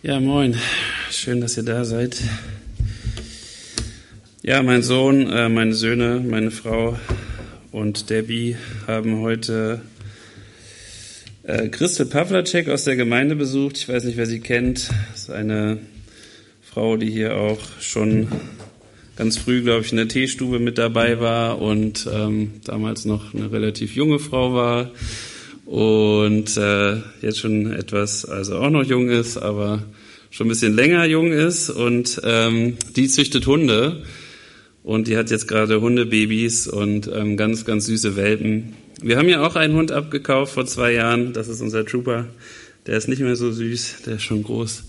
[0.00, 0.54] Ja, moin.
[1.10, 2.22] Schön, dass ihr da seid.
[4.44, 6.96] Ja, mein Sohn, äh, meine Söhne, meine Frau
[7.72, 8.56] und Debbie
[8.86, 9.80] haben heute
[11.42, 13.76] äh, Christel Pawlacek aus der Gemeinde besucht.
[13.78, 14.88] Ich weiß nicht, wer sie kennt.
[15.10, 15.78] Das ist eine
[16.62, 18.28] Frau, die hier auch schon
[19.16, 23.50] ganz früh, glaube ich, in der Teestube mit dabei war und ähm, damals noch eine
[23.50, 24.92] relativ junge Frau war
[25.68, 29.82] und äh, jetzt schon etwas, also auch noch jung ist, aber
[30.30, 34.02] schon ein bisschen länger jung ist und ähm, die züchtet Hunde.
[34.82, 38.76] Und die hat jetzt gerade Hundebabys und ähm, ganz, ganz süße Welpen.
[39.02, 42.24] Wir haben ja auch einen Hund abgekauft vor zwei Jahren, das ist unser Trooper,
[42.86, 44.84] der ist nicht mehr so süß, der ist schon groß.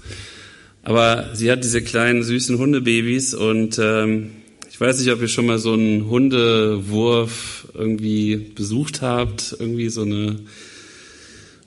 [0.83, 4.29] Aber sie hat diese kleinen süßen Hundebabys und ähm,
[4.71, 10.03] ich weiß nicht, ob ihr schon mal so einen Hundewurf irgendwie besucht habt, irgendwie so
[10.03, 10.37] eine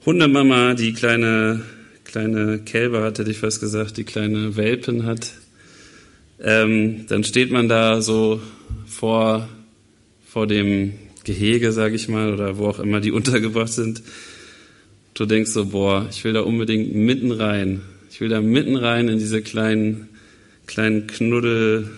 [0.05, 1.61] Hundemama, die kleine,
[2.03, 5.33] kleine Kälber hat, hätte ich fast gesagt, die kleine Welpen hat,
[6.41, 8.41] ähm, dann steht man da so
[8.85, 9.49] vor,
[10.27, 14.03] vor dem Gehege, sage ich mal, oder wo auch immer die untergebracht sind.
[15.15, 17.83] Du denkst so, boah, ich will da unbedingt mitten rein.
[18.11, 20.09] Ich will da mitten rein in diese kleinen,
[20.67, 21.91] kleinen Knuddel,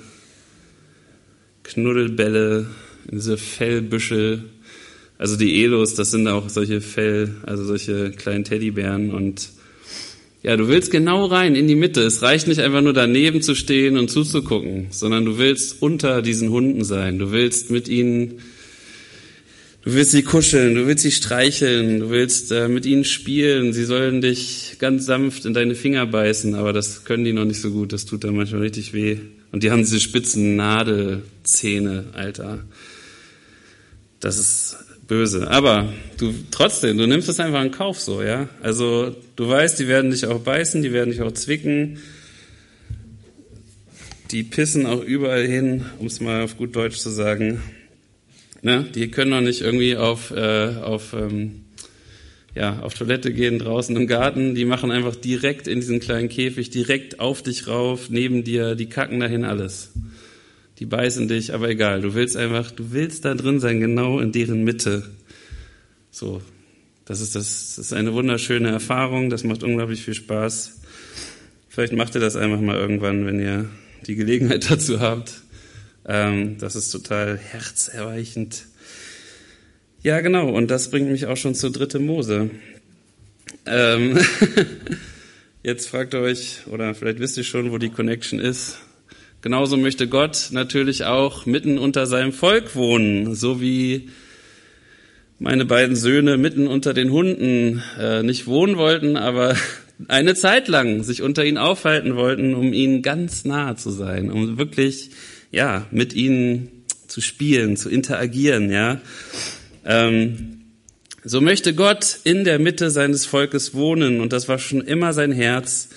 [1.62, 2.66] Knuddelbälle,
[3.10, 4.44] in diese Fellbüschel
[5.18, 9.50] also die Elos, das sind auch solche Fell, also solche kleinen Teddybären und
[10.44, 12.02] ja, du willst genau rein in die Mitte.
[12.02, 16.50] Es reicht nicht einfach nur daneben zu stehen und zuzugucken, sondern du willst unter diesen
[16.50, 17.18] Hunden sein.
[17.18, 18.40] Du willst mit ihnen,
[19.84, 23.72] du willst sie kuscheln, du willst sie streicheln, du willst äh, mit ihnen spielen.
[23.72, 27.62] Sie sollen dich ganz sanft in deine Finger beißen, aber das können die noch nicht
[27.62, 27.94] so gut.
[27.94, 29.16] Das tut dann manchmal richtig weh.
[29.50, 32.64] Und die haben diese spitzen Nadelzähne, Alter.
[34.20, 34.76] Das ist
[35.06, 35.50] böse.
[35.50, 38.48] Aber du trotzdem, du nimmst es einfach in Kauf so, ja.
[38.62, 41.98] Also du weißt, die werden dich auch beißen, die werden dich auch zwicken.
[44.30, 47.62] Die pissen auch überall hin, um es mal auf gut Deutsch zu sagen.
[48.62, 48.86] Ne?
[48.94, 51.64] Die können doch nicht irgendwie auf, äh, auf, ähm,
[52.54, 54.54] ja, auf Toilette gehen draußen im Garten.
[54.54, 58.88] Die machen einfach direkt in diesen kleinen Käfig, direkt auf dich rauf, neben dir, die
[58.88, 59.92] kacken dahin alles
[60.78, 64.32] die beißen dich, aber egal, du willst einfach, du willst da drin sein, genau in
[64.32, 65.08] deren Mitte.
[66.10, 66.42] So,
[67.04, 70.80] das ist das, das ist eine wunderschöne Erfahrung, das macht unglaublich viel Spaß.
[71.68, 73.68] Vielleicht macht ihr das einfach mal irgendwann, wenn ihr
[74.06, 75.42] die Gelegenheit dazu habt.
[76.06, 78.66] Ähm, das ist total herzerweichend.
[80.02, 82.50] Ja, genau, und das bringt mich auch schon zur dritte Mose.
[83.66, 84.18] Ähm,
[85.62, 88.78] jetzt fragt ihr euch, oder vielleicht wisst ihr schon, wo die Connection ist.
[89.44, 94.08] Genauso möchte Gott natürlich auch mitten unter seinem Volk wohnen, so wie
[95.38, 99.54] meine beiden Söhne mitten unter den Hunden äh, nicht wohnen wollten, aber
[100.08, 104.56] eine Zeit lang sich unter ihnen aufhalten wollten, um ihnen ganz nahe zu sein, um
[104.56, 105.10] wirklich
[105.50, 106.70] ja mit ihnen
[107.06, 109.02] zu spielen, zu interagieren, ja.
[109.84, 110.62] Ähm,
[111.22, 115.32] so möchte Gott in der Mitte seines Volkes wohnen und das war schon immer sein
[115.32, 115.90] Herz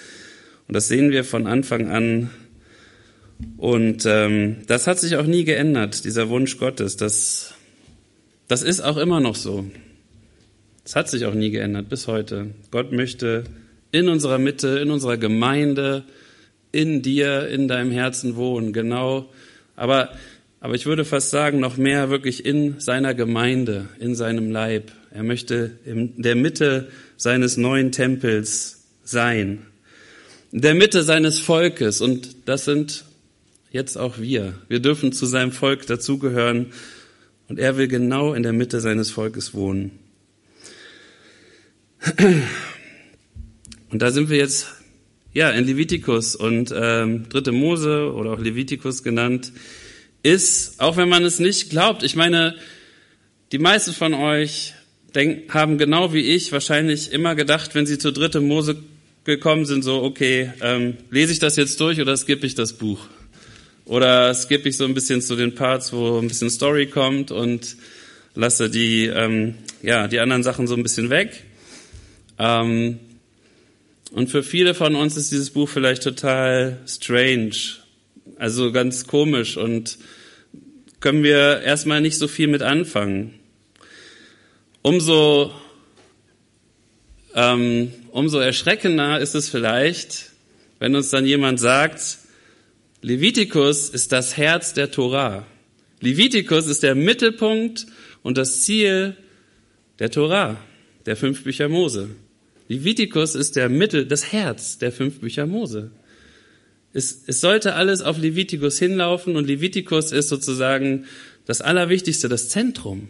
[0.67, 2.29] und das sehen wir von Anfang an
[3.57, 6.97] und ähm, das hat sich auch nie geändert, dieser Wunsch Gottes.
[6.97, 7.53] Das,
[8.47, 9.65] das ist auch immer noch so.
[10.83, 12.51] Das hat sich auch nie geändert bis heute.
[12.71, 13.43] Gott möchte
[13.91, 16.03] in unserer Mitte, in unserer Gemeinde,
[16.71, 18.73] in dir, in deinem Herzen wohnen.
[18.73, 19.29] Genau.
[19.75, 20.11] Aber,
[20.59, 24.91] aber ich würde fast sagen, noch mehr wirklich in seiner Gemeinde, in seinem Leib.
[25.11, 29.65] Er möchte in der Mitte seines neuen Tempels sein.
[30.51, 32.01] In der Mitte seines Volkes.
[32.01, 33.03] Und das sind
[33.77, 34.55] jetzt auch wir.
[34.69, 36.73] Wir dürfen zu seinem Volk dazugehören
[37.47, 39.91] und er will genau in der Mitte seines Volkes wohnen.
[43.89, 44.67] Und da sind wir jetzt
[45.31, 49.53] ja in Levitikus und ähm, dritte Mose oder auch Levitikus genannt
[50.23, 52.01] ist, auch wenn man es nicht glaubt.
[52.01, 52.55] Ich meine,
[53.51, 54.73] die meisten von euch
[55.13, 58.77] denk, haben genau wie ich wahrscheinlich immer gedacht, wenn sie zur dritte Mose
[59.23, 63.07] gekommen sind, so okay, ähm, lese ich das jetzt durch oder skippe ich das Buch?
[63.87, 67.77] Oder skippe ich so ein bisschen zu den Parts, wo ein bisschen Story kommt und
[68.35, 71.45] lasse die, ähm, ja, die anderen Sachen so ein bisschen weg.
[72.37, 72.99] Ähm,
[74.11, 77.55] und für viele von uns ist dieses Buch vielleicht total strange,
[78.37, 79.97] also ganz komisch und
[80.99, 83.35] können wir erstmal nicht so viel mit anfangen.
[84.81, 85.53] Umso,
[87.35, 90.31] ähm, umso erschreckender ist es vielleicht,
[90.79, 92.17] wenn uns dann jemand sagt,
[93.01, 95.45] Levitikus ist das Herz der Torah.
[96.01, 97.85] Levitikus ist der Mittelpunkt
[98.23, 99.15] und das Ziel
[99.99, 100.57] der Torah,
[101.05, 102.09] der fünf Bücher Mose.
[102.67, 105.91] Levitikus ist der Mittel, das Herz der fünf Bücher Mose.
[106.91, 111.05] Es, es sollte alles auf Levitikus hinlaufen und Levitikus ist sozusagen
[111.45, 113.09] das Allerwichtigste, das Zentrum.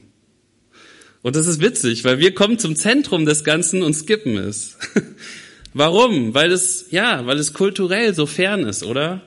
[1.22, 4.78] Und das ist witzig, weil wir kommen zum Zentrum des Ganzen und skippen es.
[5.74, 6.34] Warum?
[6.34, 9.24] Weil es, ja, weil es kulturell so fern ist, oder?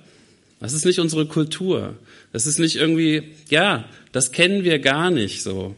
[0.61, 1.97] Das ist nicht unsere Kultur.
[2.33, 5.75] Das ist nicht irgendwie, ja, das kennen wir gar nicht so.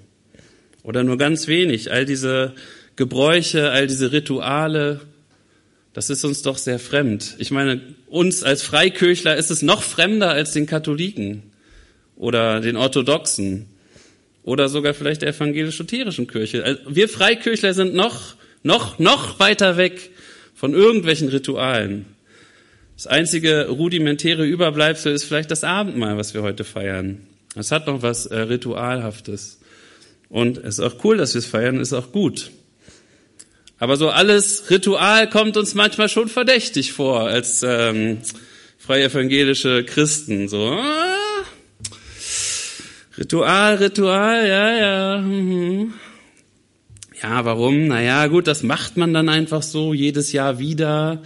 [0.82, 1.93] Oder nur ganz wenig.
[1.93, 2.52] All diese
[2.96, 5.00] Gebräuche, all diese Rituale,
[5.93, 7.37] das ist uns doch sehr fremd.
[7.38, 11.43] Ich meine, uns als Freikirchler ist es noch fremder als den Katholiken
[12.17, 13.67] oder den Orthodoxen
[14.43, 16.64] oder sogar vielleicht der evangelisch-lutherischen Kirche.
[16.64, 20.11] Also wir Freikirchler sind noch, noch, noch weiter weg
[20.55, 22.06] von irgendwelchen Ritualen.
[23.02, 27.26] Das einzige rudimentäre Überbleibsel ist vielleicht das Abendmahl, was wir heute feiern.
[27.56, 29.58] Es hat noch was äh, Ritualhaftes.
[30.28, 32.52] Und es ist auch cool, dass wir es feiern, ist auch gut.
[33.81, 38.19] Aber so alles Ritual kommt uns manchmal schon verdächtig vor als ähm,
[38.78, 40.46] freie evangelische Christen.
[40.46, 41.43] So ah,
[43.19, 45.20] Ritual, Ritual, ja, ja.
[45.20, 45.94] Mhm.
[47.20, 47.88] Ja, warum?
[47.88, 51.20] Naja, gut, das macht man dann einfach so jedes Jahr wieder.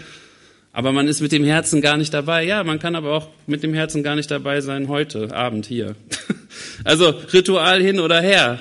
[0.77, 2.45] Aber man ist mit dem Herzen gar nicht dabei.
[2.45, 5.97] Ja, man kann aber auch mit dem Herzen gar nicht dabei sein heute Abend hier.
[6.85, 8.61] Also Ritual hin oder her.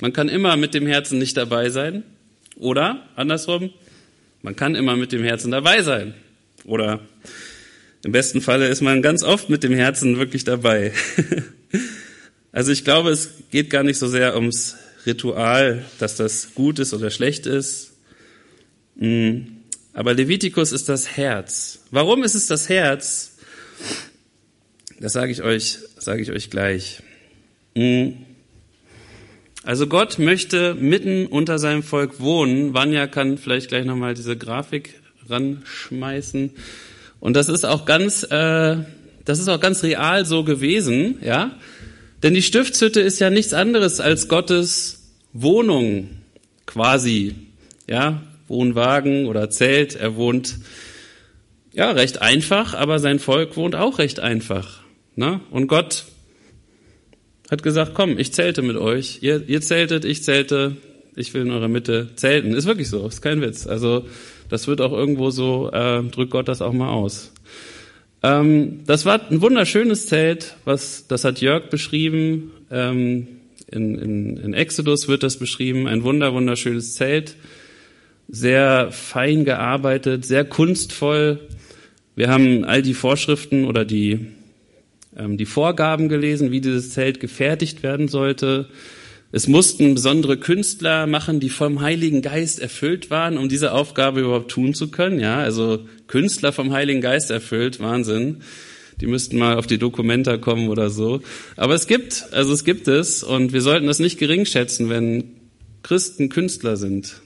[0.00, 2.04] Man kann immer mit dem Herzen nicht dabei sein.
[2.56, 3.70] Oder andersrum,
[4.42, 6.14] man kann immer mit dem Herzen dabei sein.
[6.64, 7.00] Oder
[8.04, 10.92] im besten Falle ist man ganz oft mit dem Herzen wirklich dabei.
[12.50, 16.94] Also ich glaube, es geht gar nicht so sehr ums Ritual, dass das gut ist
[16.94, 17.92] oder schlecht ist.
[18.98, 19.57] Hm.
[19.98, 21.80] Aber Levitikus ist das Herz.
[21.90, 23.36] Warum ist es das Herz?
[25.00, 27.02] Das sage ich euch, sage ich euch gleich.
[27.74, 28.14] Hm.
[29.64, 32.74] Also Gott möchte mitten unter seinem Volk wohnen.
[32.74, 36.52] Vanya kann vielleicht gleich nochmal diese Grafik ranschmeißen.
[37.18, 38.76] Und das ist auch ganz, äh,
[39.24, 41.58] das ist auch ganz real so gewesen, ja.
[42.22, 46.10] Denn die Stiftshütte ist ja nichts anderes als Gottes Wohnung,
[46.66, 47.34] quasi,
[47.88, 48.22] ja.
[48.48, 49.94] Wohnwagen oder Zelt.
[49.94, 50.56] Er wohnt,
[51.72, 54.82] ja, recht einfach, aber sein Volk wohnt auch recht einfach.
[55.16, 55.40] Ne?
[55.50, 56.06] Und Gott
[57.50, 59.18] hat gesagt, komm, ich zelte mit euch.
[59.22, 60.76] Ihr, ihr zeltet, ich zelte,
[61.16, 62.54] ich will in eurer Mitte zelten.
[62.54, 63.66] Ist wirklich so, ist kein Witz.
[63.66, 64.06] Also
[64.48, 67.32] das wird auch irgendwo so, äh, drückt Gott das auch mal aus.
[68.22, 72.52] Ähm, das war ein wunderschönes Zelt, was das hat Jörg beschrieben.
[72.70, 73.28] Ähm,
[73.70, 77.36] in, in, in Exodus wird das beschrieben, ein wunder wunderschönes Zelt,
[78.28, 81.40] sehr fein gearbeitet, sehr kunstvoll.
[82.14, 84.26] Wir haben all die Vorschriften oder die
[85.18, 88.68] ähm, die Vorgaben gelesen, wie dieses Zelt gefertigt werden sollte.
[89.30, 94.50] Es mussten besondere Künstler machen, die vom Heiligen Geist erfüllt waren, um diese Aufgabe überhaupt
[94.50, 95.20] tun zu können.
[95.20, 98.38] Ja, also Künstler vom Heiligen Geist erfüllt, Wahnsinn.
[99.00, 101.20] Die müssten mal auf die Dokumenta kommen oder so.
[101.56, 105.24] Aber es gibt, also es gibt es, und wir sollten das nicht gering schätzen, wenn
[105.82, 107.20] Christen Künstler sind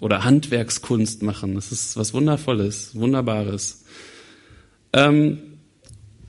[0.00, 1.54] oder Handwerkskunst machen.
[1.54, 3.84] Das ist was Wundervolles, Wunderbares.
[4.92, 5.38] Ähm,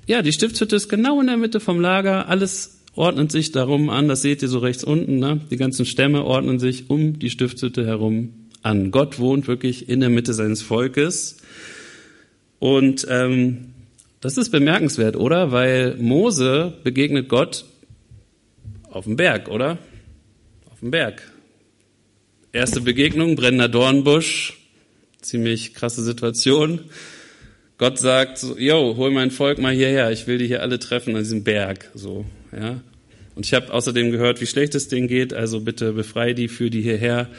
[0.05, 2.29] ja, die Stiftshütte ist genau in der Mitte vom Lager.
[2.29, 4.07] Alles ordnet sich darum an.
[4.07, 5.19] Das seht ihr so rechts unten.
[5.19, 5.41] Ne?
[5.51, 8.91] Die ganzen Stämme ordnen sich um die Stiftshütte herum an.
[8.91, 11.37] Gott wohnt wirklich in der Mitte seines Volkes.
[12.59, 13.73] Und ähm,
[14.21, 15.51] das ist bemerkenswert, oder?
[15.51, 17.65] Weil Mose begegnet Gott
[18.89, 19.77] auf dem Berg, oder?
[20.71, 21.21] Auf dem Berg.
[22.53, 24.57] Erste Begegnung, brennender Dornbusch.
[25.21, 26.79] Ziemlich krasse Situation.
[27.77, 31.15] Gott sagt, so, yo, hol mein Volk mal hierher, ich will die hier alle treffen
[31.15, 32.81] an diesem Berg, so, ja.
[33.35, 36.71] Und ich habe außerdem gehört, wie schlecht es denen geht, also bitte befrei die, für
[36.71, 37.29] die hierher,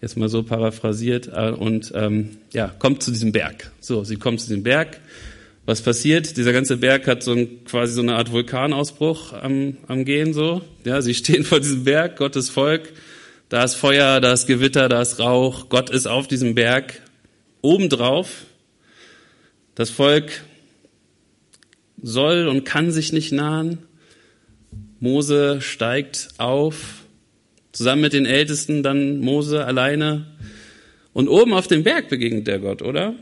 [0.00, 3.70] jetzt mal so paraphrasiert, äh, und ähm, ja, kommt zu diesem Berg.
[3.80, 5.00] So, sie kommt zu diesem Berg.
[5.66, 6.38] Was passiert?
[6.38, 10.62] Dieser ganze Berg hat so ein, quasi so eine Art Vulkanausbruch am, am Gehen, so.
[10.84, 12.92] Ja, sie stehen vor diesem Berg, Gottes Volk.
[13.52, 15.68] Da ist Feuer, da ist Gewitter, da ist Rauch.
[15.68, 17.02] Gott ist auf diesem Berg.
[17.60, 18.46] Obendrauf
[19.74, 20.40] das Volk
[22.00, 23.76] soll und kann sich nicht nahen.
[25.00, 27.02] Mose steigt auf,
[27.72, 30.28] zusammen mit den Ältesten, dann Mose alleine.
[31.12, 33.16] Und oben auf dem Berg begegnet der Gott, oder?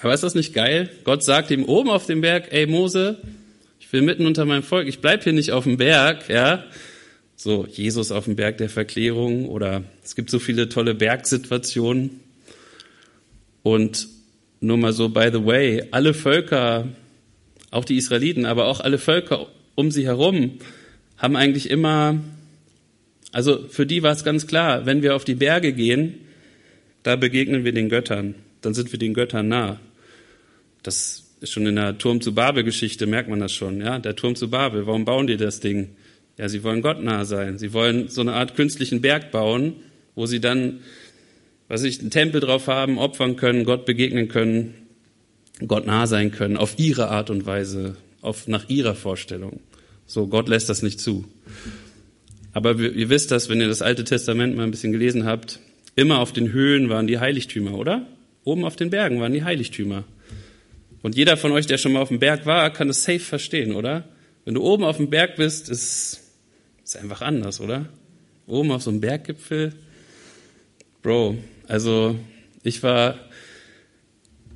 [0.00, 0.90] Aber ist das nicht geil?
[1.04, 3.18] Gott sagt ihm oben auf dem Berg, ey Mose,
[3.78, 6.64] ich will mitten unter meinem Volk, ich bleib hier nicht auf dem Berg, ja?
[7.42, 12.20] So, Jesus auf dem Berg der Verklärung oder es gibt so viele tolle Bergsituationen.
[13.64, 14.06] Und
[14.60, 16.86] nur mal so, by the way, alle Völker,
[17.72, 20.60] auch die Israeliten, aber auch alle Völker um sie herum,
[21.18, 22.22] haben eigentlich immer,
[23.32, 26.14] also für die war es ganz klar, wenn wir auf die Berge gehen,
[27.02, 29.80] da begegnen wir den Göttern, dann sind wir den Göttern nah.
[30.84, 33.98] Das ist schon in der Turm zu Babel Geschichte, merkt man das schon, ja?
[33.98, 35.88] Der Turm zu Babel, warum bauen die das Ding?
[36.42, 37.56] Ja, sie wollen Gott nah sein.
[37.56, 39.74] Sie wollen so eine Art künstlichen Berg bauen,
[40.16, 40.80] wo sie dann,
[41.68, 44.74] was ich, einen Tempel drauf haben, opfern können, Gott begegnen können,
[45.68, 49.60] Gott nah sein können, auf ihre Art und Weise, auf, nach ihrer Vorstellung.
[50.04, 51.26] So, Gott lässt das nicht zu.
[52.52, 55.60] Aber ihr wisst das, wenn ihr das Alte Testament mal ein bisschen gelesen habt,
[55.94, 58.04] immer auf den Höhen waren die Heiligtümer, oder?
[58.42, 60.02] Oben auf den Bergen waren die Heiligtümer.
[61.02, 63.76] Und jeder von euch, der schon mal auf dem Berg war, kann das safe verstehen,
[63.76, 64.08] oder?
[64.44, 66.21] Wenn du oben auf dem Berg bist, ist
[66.94, 67.86] ist einfach anders, oder?
[68.46, 69.72] Oben auf so einem Berggipfel.
[71.02, 72.16] Bro, also
[72.62, 73.18] ich war,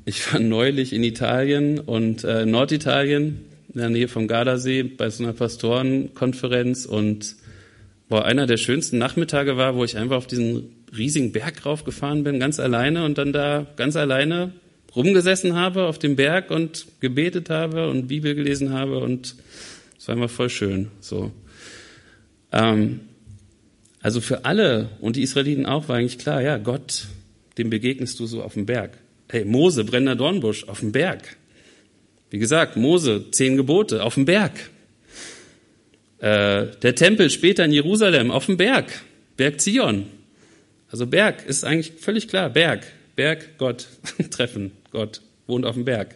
[0.05, 5.25] ich war neulich in Italien und äh, Norditalien, in der Nähe vom Gardasee, bei so
[5.25, 7.37] einer Pastorenkonferenz und
[8.09, 12.39] boah, einer der schönsten Nachmittage war, wo ich einfach auf diesen riesigen Berg raufgefahren bin,
[12.39, 14.53] ganz alleine und dann da ganz alleine
[14.95, 19.37] rumgesessen habe auf dem Berg und gebetet habe und Bibel gelesen habe und
[19.99, 21.33] es war einfach voll schön, so.
[22.57, 23.01] Ähm,
[24.01, 27.07] also für alle und die Israeliten auch war eigentlich klar, ja, Gott,
[27.59, 28.99] dem begegnest du so auf dem Berg.
[29.29, 31.37] Hey, Mose, brennender Dornbusch, auf dem Berg.
[32.31, 34.53] Wie gesagt, Mose, zehn Gebote, auf dem Berg.
[36.19, 39.03] Äh, der Tempel später in Jerusalem, auf dem Berg,
[39.37, 40.07] Berg Zion.
[40.91, 42.87] Also Berg ist eigentlich völlig klar, Berg,
[43.17, 43.89] Berg, Gott,
[44.31, 46.15] treffen, Gott wohnt auf dem Berg.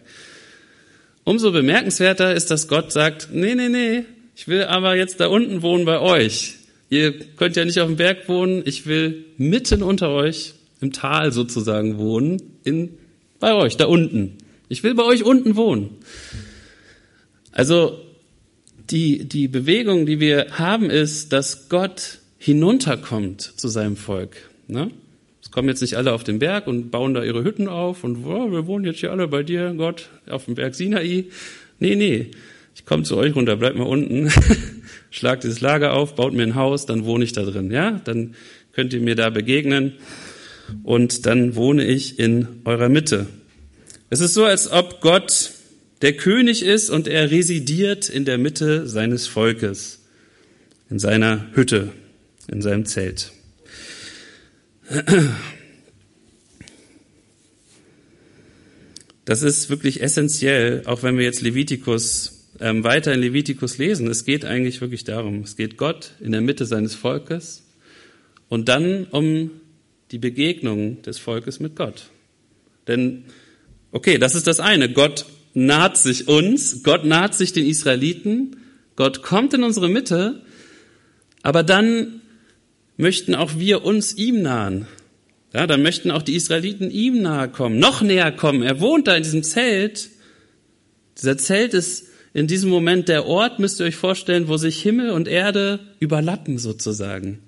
[1.23, 4.05] Umso bemerkenswerter ist, dass Gott sagt, nee, nee, nee,
[4.41, 6.55] ich will aber jetzt da unten wohnen bei euch.
[6.89, 8.63] Ihr könnt ja nicht auf dem Berg wohnen.
[8.65, 12.89] Ich will mitten unter euch im Tal sozusagen wohnen, in,
[13.39, 14.39] bei euch, da unten.
[14.67, 15.91] Ich will bei euch unten wohnen.
[17.51, 17.99] Also,
[18.89, 24.49] die, die Bewegung, die wir haben, ist, dass Gott hinunterkommt zu seinem Volk.
[24.67, 24.89] Ne?
[25.43, 28.25] Es kommen jetzt nicht alle auf den Berg und bauen da ihre Hütten auf und
[28.25, 31.25] oh, wir wohnen jetzt hier alle bei dir, Gott, auf dem Berg Sinai.
[31.77, 32.31] Nee, nee
[32.75, 34.31] ich komme zu euch runter, bleibt mal unten,
[35.09, 38.01] schlagt dieses Lager auf, baut mir ein Haus, dann wohne ich da drin, ja?
[38.03, 38.35] Dann
[38.73, 39.93] könnt ihr mir da begegnen
[40.83, 43.27] und dann wohne ich in eurer Mitte.
[44.09, 45.51] Es ist so, als ob Gott
[46.01, 49.99] der König ist und er residiert in der Mitte seines Volkes,
[50.89, 51.91] in seiner Hütte,
[52.47, 53.31] in seinem Zelt.
[59.25, 64.23] Das ist wirklich essentiell, auch wenn wir jetzt Levitikus ähm, weiter in Levitikus lesen, es
[64.23, 67.65] geht eigentlich wirklich darum, es geht Gott in der Mitte seines Volkes
[68.49, 69.51] und dann um
[70.11, 72.09] die Begegnung des Volkes mit Gott.
[72.87, 73.25] Denn,
[73.91, 74.91] okay, das ist das eine.
[74.91, 78.57] Gott naht sich uns, Gott naht sich den Israeliten,
[78.95, 80.41] Gott kommt in unsere Mitte,
[81.41, 82.21] aber dann
[82.97, 84.87] möchten auch wir uns ihm nahen.
[85.53, 88.61] Ja, dann möchten auch die Israeliten ihm nahe kommen, noch näher kommen.
[88.61, 90.09] Er wohnt da in diesem Zelt.
[91.17, 95.09] Dieser Zelt ist in diesem Moment der Ort, müsst ihr euch vorstellen, wo sich Himmel
[95.11, 97.39] und Erde überlappen sozusagen.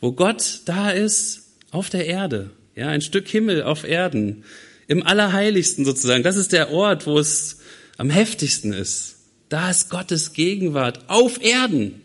[0.00, 2.50] Wo Gott da ist auf der Erde.
[2.76, 4.44] Ja, ein Stück Himmel auf Erden.
[4.86, 6.22] Im Allerheiligsten sozusagen.
[6.22, 7.58] Das ist der Ort, wo es
[7.96, 9.16] am heftigsten ist.
[9.48, 12.02] Da ist Gottes Gegenwart auf Erden.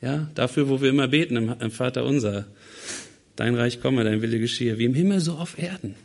[0.00, 2.46] Ja, dafür, wo wir immer beten im, Vater unser.
[3.34, 4.78] Dein Reich komme, dein Wille geschehe.
[4.78, 5.96] Wie im Himmel, so auf Erden.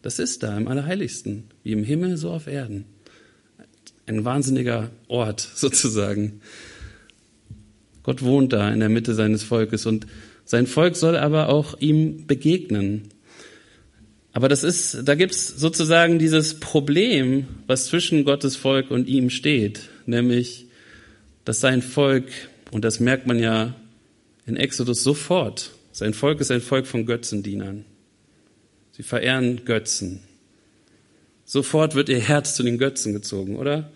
[0.00, 1.44] Das ist da im Allerheiligsten.
[1.62, 2.86] Wie im Himmel, so auf Erden
[4.06, 6.40] ein wahnsinniger Ort sozusagen.
[8.02, 10.06] Gott wohnt da in der Mitte seines Volkes und
[10.44, 13.08] sein Volk soll aber auch ihm begegnen.
[14.32, 19.88] Aber das ist, da gibt's sozusagen dieses Problem, was zwischen Gottes Volk und ihm steht,
[20.06, 20.66] nämlich,
[21.44, 22.26] dass sein Volk,
[22.72, 23.74] und das merkt man ja
[24.44, 27.84] in Exodus sofort, sein Volk ist ein Volk von Götzendienern.
[28.92, 30.20] Sie verehren Götzen.
[31.44, 33.90] Sofort wird ihr Herz zu den Götzen gezogen, oder?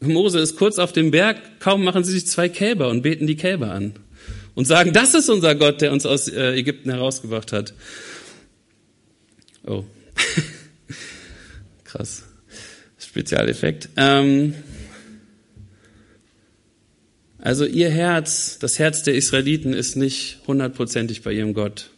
[0.00, 3.36] Mose ist kurz auf dem Berg, kaum machen sie sich zwei Kälber und beten die
[3.36, 3.94] Kälber an
[4.54, 7.74] und sagen, das ist unser Gott, der uns aus äh, Ägypten herausgebracht hat.
[9.66, 9.84] Oh,
[11.84, 12.24] krass,
[12.98, 13.90] Spezialeffekt.
[13.96, 14.54] Ähm
[17.38, 21.90] also ihr Herz, das Herz der Israeliten ist nicht hundertprozentig bei ihrem Gott.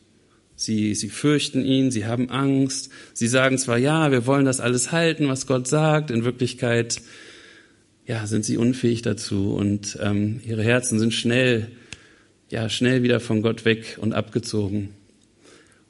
[0.54, 2.90] Sie, sie fürchten ihn, sie haben Angst.
[3.14, 6.10] Sie sagen zwar, ja, wir wollen das alles halten, was Gott sagt.
[6.10, 7.00] In Wirklichkeit,
[8.06, 11.68] ja, sind sie unfähig dazu und ähm, ihre Herzen sind schnell,
[12.50, 14.90] ja, schnell wieder von Gott weg und abgezogen.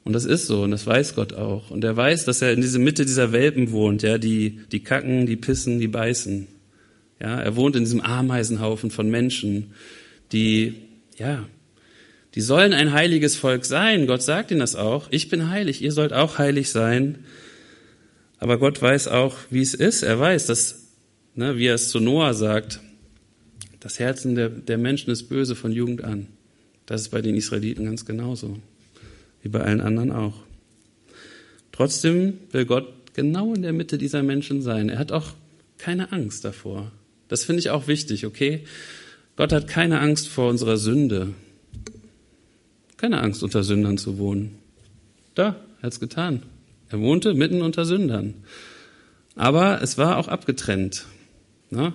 [0.03, 1.71] Und das ist so und das weiß Gott auch.
[1.71, 5.25] Und er weiß, dass er in dieser Mitte dieser Welpen wohnt, ja, die, die kacken,
[5.25, 6.47] die pissen, die beißen.
[7.21, 9.71] Ja, er wohnt in diesem Ameisenhaufen von Menschen,
[10.31, 10.75] die,
[11.17, 11.45] ja,
[12.35, 14.07] Die sollen ein heiliges Volk sein.
[14.07, 15.07] Gott sagt ihnen das auch.
[15.11, 17.25] Ich bin heilig, ihr sollt auch heilig sein.
[18.39, 20.03] Aber Gott weiß auch, wie es ist.
[20.03, 20.87] Er weiß, dass,
[21.35, 22.79] ne, wie er es zu Noah sagt,
[23.79, 26.27] das Herzen der, der Menschen ist böse von Jugend an.
[26.85, 28.59] Das ist bei den Israeliten ganz genauso.
[29.41, 30.35] Wie bei allen anderen auch.
[31.71, 34.89] Trotzdem will Gott genau in der Mitte dieser Menschen sein.
[34.89, 35.33] Er hat auch
[35.77, 36.91] keine Angst davor.
[37.27, 38.63] Das finde ich auch wichtig, okay?
[39.35, 41.33] Gott hat keine Angst vor unserer Sünde.
[43.03, 44.59] Keine Angst, unter Sündern zu wohnen.
[45.35, 46.43] Da, er hat's getan.
[46.89, 48.33] Er wohnte mitten unter Sündern.
[49.35, 51.05] Aber es war auch abgetrennt.
[51.69, 51.91] Na?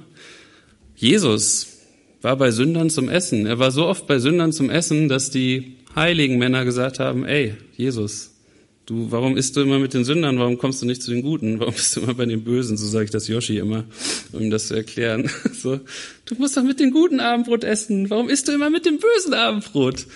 [0.94, 1.78] Jesus
[2.20, 3.46] war bei Sündern zum Essen.
[3.46, 7.54] Er war so oft bei Sündern zum Essen, dass die heiligen Männer gesagt haben, ey,
[7.74, 8.34] Jesus,
[8.84, 10.38] du, warum isst du immer mit den Sündern?
[10.38, 11.58] Warum kommst du nicht zu den Guten?
[11.58, 12.76] Warum bist du immer bei den Bösen?
[12.76, 13.84] So sage ich das Yoshi immer,
[14.32, 15.30] um ihm das zu erklären.
[15.54, 15.80] So,
[16.26, 18.10] du musst doch mit den Guten Abendbrot essen.
[18.10, 20.06] Warum isst du immer mit dem bösen Abendbrot?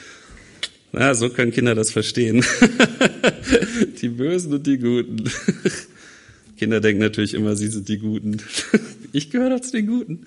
[0.92, 2.44] Na, so können Kinder das verstehen.
[4.02, 5.24] die Bösen und die Guten.
[6.58, 8.38] Kinder denken natürlich immer, sie sind die Guten.
[9.14, 10.20] Ich gehöre doch zu den Guten.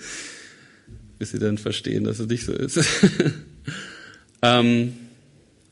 [1.17, 2.79] Bis sie dann verstehen, dass es nicht so ist.
[4.43, 4.93] ähm,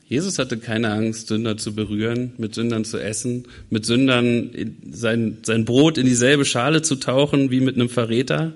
[0.08, 4.50] Jesus hatte keine Angst, Sünder zu berühren, mit Sündern zu essen, mit Sündern
[4.90, 8.54] sein, sein Brot in dieselbe Schale zu tauchen wie mit einem Verräter,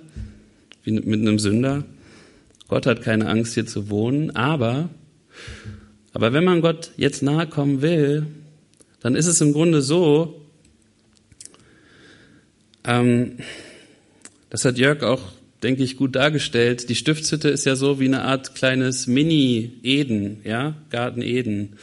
[0.83, 1.85] wie mit einem Sünder.
[2.66, 4.90] Gott hat keine Angst, hier zu wohnen, aber
[6.18, 8.26] aber wenn man Gott jetzt nahe kommen will,
[8.98, 10.42] dann ist es im Grunde so,
[12.82, 13.37] ähm,
[14.50, 15.22] das hat Jörg auch,
[15.62, 16.88] denke ich, gut dargestellt.
[16.88, 21.75] Die Stiftshütte ist ja so wie eine Art kleines Mini-Eden, ja, Garten Eden.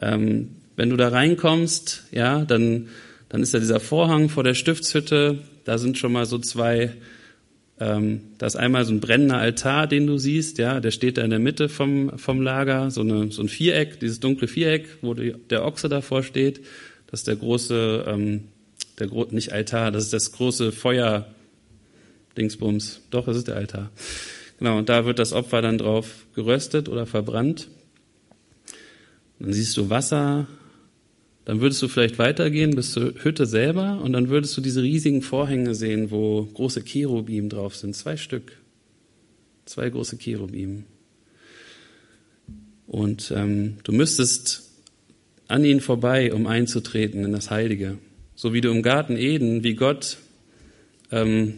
[0.00, 2.88] Ähm, wenn du da reinkommst, ja, dann,
[3.28, 6.94] dann ist ja dieser Vorhang vor der Stiftshütte, da sind schon mal so zwei
[7.80, 11.22] ähm, da ist einmal so ein brennender Altar, den du siehst, ja, der steht da
[11.22, 15.14] in der Mitte vom, vom Lager, so, eine, so ein Viereck, dieses dunkle Viereck, wo
[15.14, 16.60] die, der Ochse davor steht.
[17.06, 18.44] Das ist der große, ähm,
[18.98, 21.26] der gro nicht Altar, das ist das große Feuer
[22.36, 23.00] Dingsbums.
[23.10, 23.90] Doch, das ist der Altar.
[24.58, 27.68] Genau, und da wird das Opfer dann drauf geröstet oder verbrannt.
[29.38, 30.48] Dann siehst du Wasser,
[31.48, 35.22] dann würdest du vielleicht weitergehen bis zur Hütte selber und dann würdest du diese riesigen
[35.22, 37.96] Vorhänge sehen, wo große Cherubim drauf sind.
[37.96, 38.52] Zwei Stück.
[39.64, 40.84] Zwei große Cherubim.
[42.86, 44.70] Und ähm, du müsstest
[45.46, 47.96] an ihnen vorbei, um einzutreten in das Heilige.
[48.34, 50.18] So wie du im Garten Eden, wie Gott
[51.10, 51.54] ähm,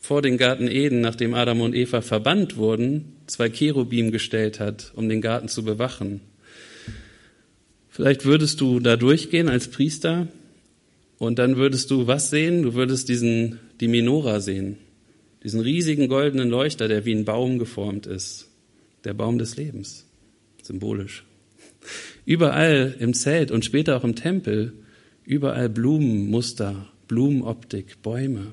[0.00, 5.08] vor den Garten Eden, nachdem Adam und Eva verbannt wurden, zwei Cherubim gestellt hat, um
[5.08, 6.20] den Garten zu bewachen.
[7.96, 10.28] Vielleicht würdest du da durchgehen als Priester
[11.16, 12.62] und dann würdest du was sehen?
[12.62, 14.76] Du würdest diesen, die Minora sehen.
[15.42, 18.50] Diesen riesigen goldenen Leuchter, der wie ein Baum geformt ist.
[19.04, 20.04] Der Baum des Lebens.
[20.62, 21.24] Symbolisch.
[22.26, 24.74] Überall im Zelt und später auch im Tempel,
[25.24, 28.52] überall Blumenmuster, Blumenoptik, Bäume.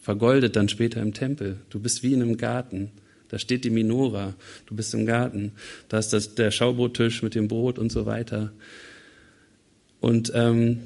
[0.00, 1.58] Vergoldet dann später im Tempel.
[1.68, 2.92] Du bist wie in einem Garten.
[3.30, 4.34] Da steht die Minora,
[4.66, 5.52] du bist im Garten,
[5.88, 8.52] da ist das, der Schaubrottisch mit dem Brot und so weiter.
[10.00, 10.80] Und ähm,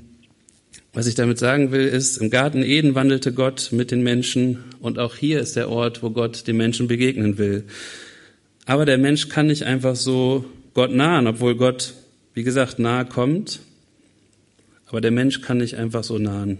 [0.92, 4.98] was ich damit sagen will, ist, im Garten Eden wandelte Gott mit den Menschen und
[4.98, 7.64] auch hier ist der Ort, wo Gott den Menschen begegnen will.
[8.66, 11.94] Aber der Mensch kann nicht einfach so Gott nahen, obwohl Gott,
[12.34, 13.60] wie gesagt, nahe kommt.
[14.86, 16.58] Aber der Mensch kann nicht einfach so nahen.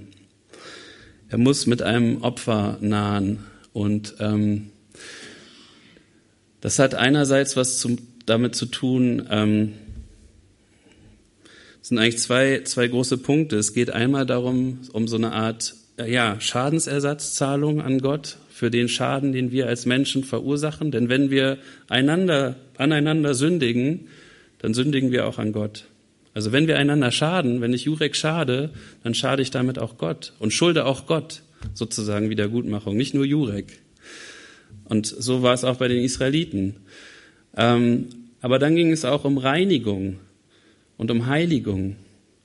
[1.29, 3.41] Er muss mit einem Opfer nahen.
[3.73, 4.71] Und ähm,
[6.65, 9.75] das hat einerseits was zum, damit zu tun, ähm,
[11.83, 13.57] sind eigentlich zwei, zwei große Punkte.
[13.59, 18.89] Es geht einmal darum, um so eine Art äh, ja, Schadensersatzzahlung an Gott für den
[18.89, 20.91] Schaden, den wir als Menschen verursachen.
[20.91, 21.59] Denn wenn wir
[21.91, 24.09] einander, aneinander sündigen,
[24.61, 25.85] dann sündigen wir auch an Gott.
[26.33, 28.71] Also wenn wir einander schaden, wenn ich Jurek schade,
[29.03, 31.43] dann schade ich damit auch Gott und schulde auch Gott
[31.75, 33.84] sozusagen Wiedergutmachung, nicht nur Jurek.
[34.85, 36.77] Und so war es auch bei den Israeliten.
[37.57, 38.09] Ähm,
[38.41, 40.19] aber dann ging es auch um Reinigung
[40.97, 41.97] und um Heiligung.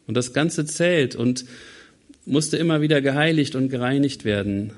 [0.08, 1.46] Und das ganze Zelt und
[2.26, 4.72] musste immer wieder geheiligt und gereinigt werden.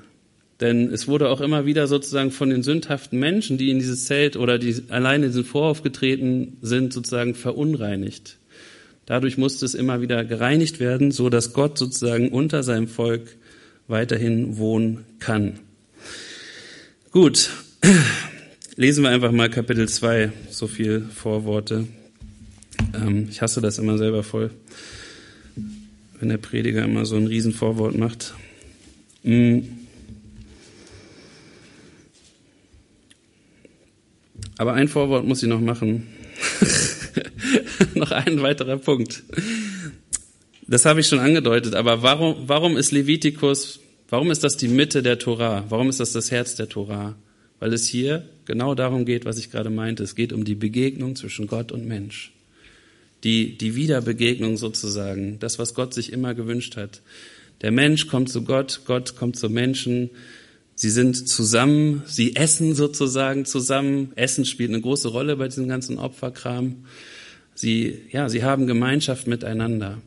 [0.60, 4.36] Denn es wurde auch immer wieder sozusagen von den sündhaften Menschen, die in dieses Zelt
[4.36, 8.38] oder die alleine in diesen Vorhof getreten sind, sozusagen verunreinigt.
[9.06, 13.36] Dadurch musste es immer wieder gereinigt werden, so dass Gott sozusagen unter seinem Volk
[13.88, 15.58] weiterhin wohnen kann.
[17.12, 17.50] Gut,
[18.76, 21.86] lesen wir einfach mal Kapitel 2, so viel Vorworte.
[22.94, 24.50] Ähm, ich hasse das immer selber voll,
[26.18, 28.32] wenn der Prediger immer so ein Riesenvorwort macht.
[29.24, 29.68] Mhm.
[34.56, 36.06] Aber ein Vorwort muss ich noch machen.
[38.08, 39.22] ein weiterer Punkt.
[40.66, 43.80] Das habe ich schon angedeutet, aber warum, warum ist Levitikus,
[44.12, 45.64] warum ist das die Mitte der Torah?
[45.70, 47.16] Warum ist das das Herz der Torah?
[47.58, 50.02] Weil es hier genau darum geht, was ich gerade meinte.
[50.02, 52.34] Es geht um die Begegnung zwischen Gott und Mensch.
[53.24, 55.38] Die, die Wiederbegegnung sozusagen.
[55.38, 57.00] Das, was Gott sich immer gewünscht hat.
[57.62, 60.10] Der Mensch kommt zu Gott, Gott kommt zu Menschen.
[60.74, 64.12] Sie sind zusammen, sie essen sozusagen zusammen.
[64.16, 66.84] Essen spielt eine große Rolle bei diesem ganzen Opferkram.
[67.54, 70.02] Sie, ja, sie haben Gemeinschaft miteinander.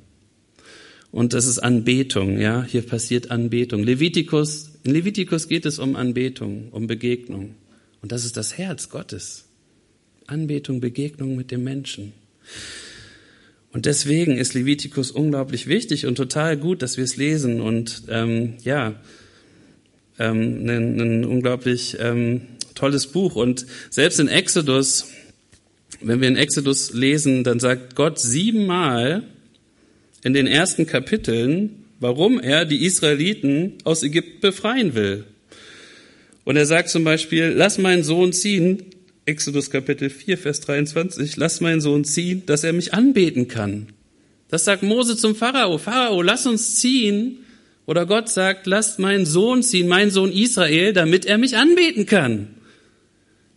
[1.15, 2.65] Und das ist Anbetung, ja.
[2.65, 3.84] Hier passiert Anbetung.
[3.84, 7.56] Levitikus, in Levitikus geht es um Anbetung, um Begegnung.
[8.01, 9.45] Und das ist das Herz Gottes.
[10.28, 12.12] Anbetung, Begegnung mit dem Menschen.
[13.71, 18.56] Und deswegen ist Levitikus unglaublich wichtig und total gut, dass wir es lesen und ähm,
[18.65, 18.99] ja,
[20.19, 22.41] ähm, ein, ein unglaublich ähm,
[22.73, 23.38] tolles Buch.
[23.38, 25.06] Und selbst in Exodus,
[26.01, 29.23] wenn wir in Exodus lesen, dann sagt Gott siebenmal
[30.26, 35.24] in den ersten Kapiteln, warum er die Israeliten aus Ägypten befreien will.
[36.44, 38.86] Und er sagt zum Beispiel, lass meinen Sohn ziehen,
[39.26, 43.90] Exodus Kapitel 4, Vers 23, lass meinen Sohn ziehen, dass er mich anbeten kann.
[44.50, 45.78] Das sagt Mose zum Pharao.
[45.78, 47.38] Pharao, lass uns ziehen.
[47.86, 52.48] Oder Gott sagt, lasst meinen Sohn ziehen, meinen Sohn Israel, damit er mich anbeten kann.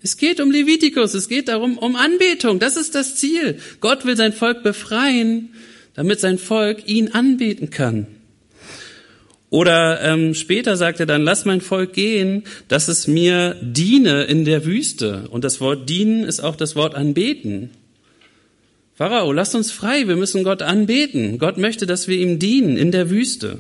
[0.03, 2.59] Es geht um Levitikus, es geht darum, um Anbetung.
[2.59, 3.59] Das ist das Ziel.
[3.81, 5.55] Gott will sein Volk befreien,
[5.99, 8.07] damit sein Volk ihn anbeten kann.
[9.51, 14.45] Oder ähm, später sagt er dann, lass mein Volk gehen, dass es mir diene in
[14.45, 15.25] der Wüste.
[15.29, 17.71] Und das Wort dienen ist auch das Wort anbeten.
[18.95, 21.41] Pharao, lass uns frei, wir müssen Gott anbeten.
[21.41, 23.59] Gott möchte, dass wir ihm dienen in der Wüste.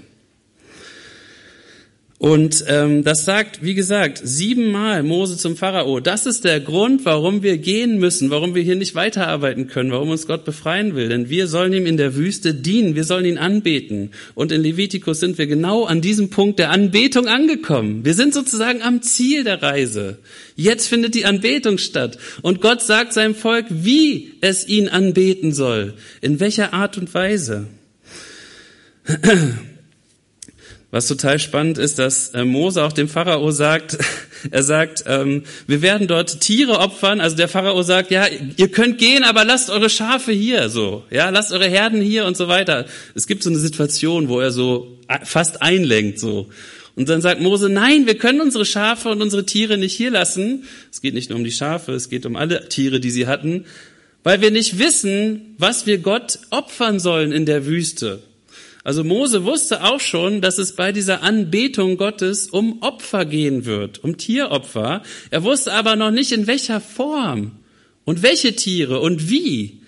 [2.18, 6.00] Und ähm, das sagt, wie gesagt, siebenmal Mose zum Pharao.
[6.00, 10.10] Das ist der Grund, warum wir gehen müssen, warum wir hier nicht weiterarbeiten können, warum
[10.10, 11.08] uns Gott befreien will.
[11.08, 14.10] Denn wir sollen ihm in der Wüste dienen, wir sollen ihn anbeten.
[14.34, 18.04] Und in Levitikus sind wir genau an diesem Punkt der Anbetung angekommen.
[18.04, 20.18] Wir sind sozusagen am Ziel der Reise.
[20.56, 22.18] Jetzt findet die Anbetung statt.
[22.42, 25.94] Und Gott sagt seinem Volk, wie es ihn anbeten soll.
[26.20, 27.68] In welcher Art und Weise.
[30.90, 33.98] Was total spannend ist, dass äh, Mose auch dem Pharao sagt,
[34.50, 37.20] er sagt, ähm, wir werden dort Tiere opfern.
[37.20, 41.28] Also der Pharao sagt, ja, ihr könnt gehen, aber lasst eure Schafe hier, so, ja,
[41.28, 42.86] lasst eure Herden hier und so weiter.
[43.14, 46.48] Es gibt so eine Situation, wo er so äh, fast einlenkt, so.
[46.94, 50.64] Und dann sagt Mose, nein, wir können unsere Schafe und unsere Tiere nicht hier lassen.
[50.90, 53.66] Es geht nicht nur um die Schafe, es geht um alle Tiere, die sie hatten,
[54.24, 58.20] weil wir nicht wissen, was wir Gott opfern sollen in der Wüste.
[58.88, 64.02] Also Mose wusste auch schon, dass es bei dieser Anbetung Gottes um Opfer gehen wird,
[64.02, 65.02] um Tieropfer.
[65.28, 67.50] Er wusste aber noch nicht in welcher Form
[68.06, 69.82] und welche Tiere und wie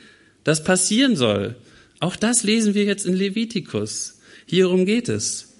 [0.44, 1.56] das passieren soll.
[1.98, 4.18] Auch das lesen wir jetzt in Levitikus.
[4.44, 5.54] Hierum geht es.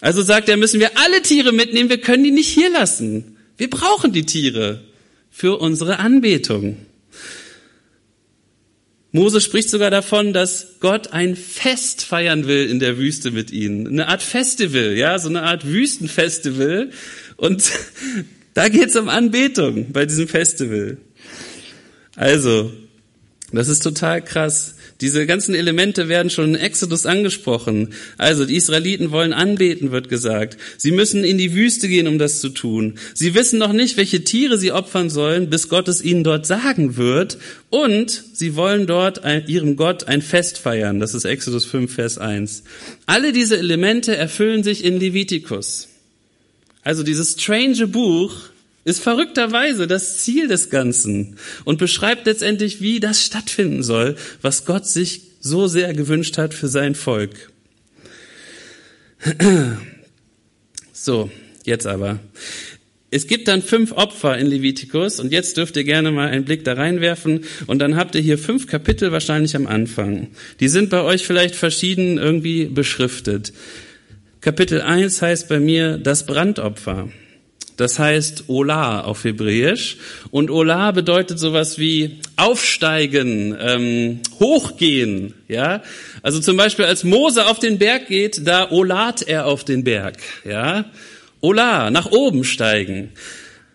[0.00, 3.36] Also sagt er, müssen wir alle Tiere mitnehmen, wir können die nicht hier lassen.
[3.58, 4.80] Wir brauchen die Tiere
[5.30, 6.78] für unsere Anbetung.
[9.12, 13.86] Mose spricht sogar davon, dass Gott ein Fest feiern will in der Wüste mit ihnen.
[13.86, 16.90] Eine Art Festival, ja, so eine Art Wüstenfestival.
[17.36, 17.70] Und
[18.54, 20.96] da geht's um Anbetung bei diesem Festival.
[22.16, 22.72] Also,
[23.52, 24.76] das ist total krass.
[25.02, 27.88] Diese ganzen Elemente werden schon in Exodus angesprochen.
[28.18, 30.56] Also die Israeliten wollen anbeten, wird gesagt.
[30.76, 32.94] Sie müssen in die Wüste gehen, um das zu tun.
[33.12, 36.96] Sie wissen noch nicht, welche Tiere sie opfern sollen, bis Gott es ihnen dort sagen
[36.96, 37.38] wird.
[37.68, 41.00] Und sie wollen dort ihrem Gott ein Fest feiern.
[41.00, 42.62] Das ist Exodus 5, Vers 1.
[43.06, 45.88] Alle diese Elemente erfüllen sich in Levitikus.
[46.84, 48.32] Also dieses strange Buch
[48.84, 54.86] ist verrückterweise das Ziel des Ganzen und beschreibt letztendlich, wie das stattfinden soll, was Gott
[54.86, 57.50] sich so sehr gewünscht hat für sein Volk.
[60.94, 61.32] So,
[61.64, 62.20] jetzt aber.
[63.10, 66.64] Es gibt dann fünf Opfer in Levitikus und jetzt dürft ihr gerne mal einen Blick
[66.64, 70.28] da reinwerfen und dann habt ihr hier fünf Kapitel wahrscheinlich am Anfang.
[70.60, 73.52] Die sind bei euch vielleicht verschieden irgendwie beschriftet.
[74.40, 77.08] Kapitel 1 heißt bei mir das Brandopfer.
[77.76, 79.96] Das heißt Ola auf Hebräisch.
[80.30, 85.34] Und Ola bedeutet sowas wie aufsteigen, ähm, hochgehen.
[85.48, 85.82] Ja,
[86.22, 90.18] also zum Beispiel als Mose auf den Berg geht, da olat er auf den Berg.
[90.44, 90.84] Ja,
[91.40, 93.10] Ola, nach oben steigen.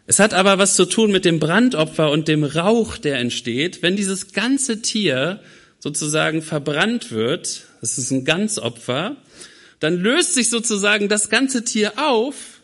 [0.05, 3.97] Es hat aber was zu tun mit dem Brandopfer und dem Rauch, der entsteht, wenn
[3.97, 5.41] dieses ganze Tier
[5.79, 7.63] sozusagen verbrannt wird.
[7.81, 9.17] Das ist ein Ganzopfer.
[9.81, 12.57] Dann löst sich sozusagen das ganze Tier auf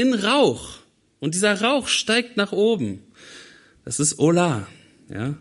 [0.00, 0.78] in Rauch.
[1.20, 3.02] Und dieser Rauch steigt nach oben.
[3.84, 4.66] Das ist Ola.
[5.08, 5.34] Ja?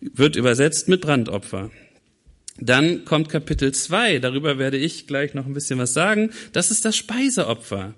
[0.00, 1.70] wird übersetzt mit Brandopfer.
[2.58, 6.30] Dann kommt Kapitel 2, darüber werde ich gleich noch ein bisschen was sagen.
[6.52, 7.94] Das ist das Speiseopfer.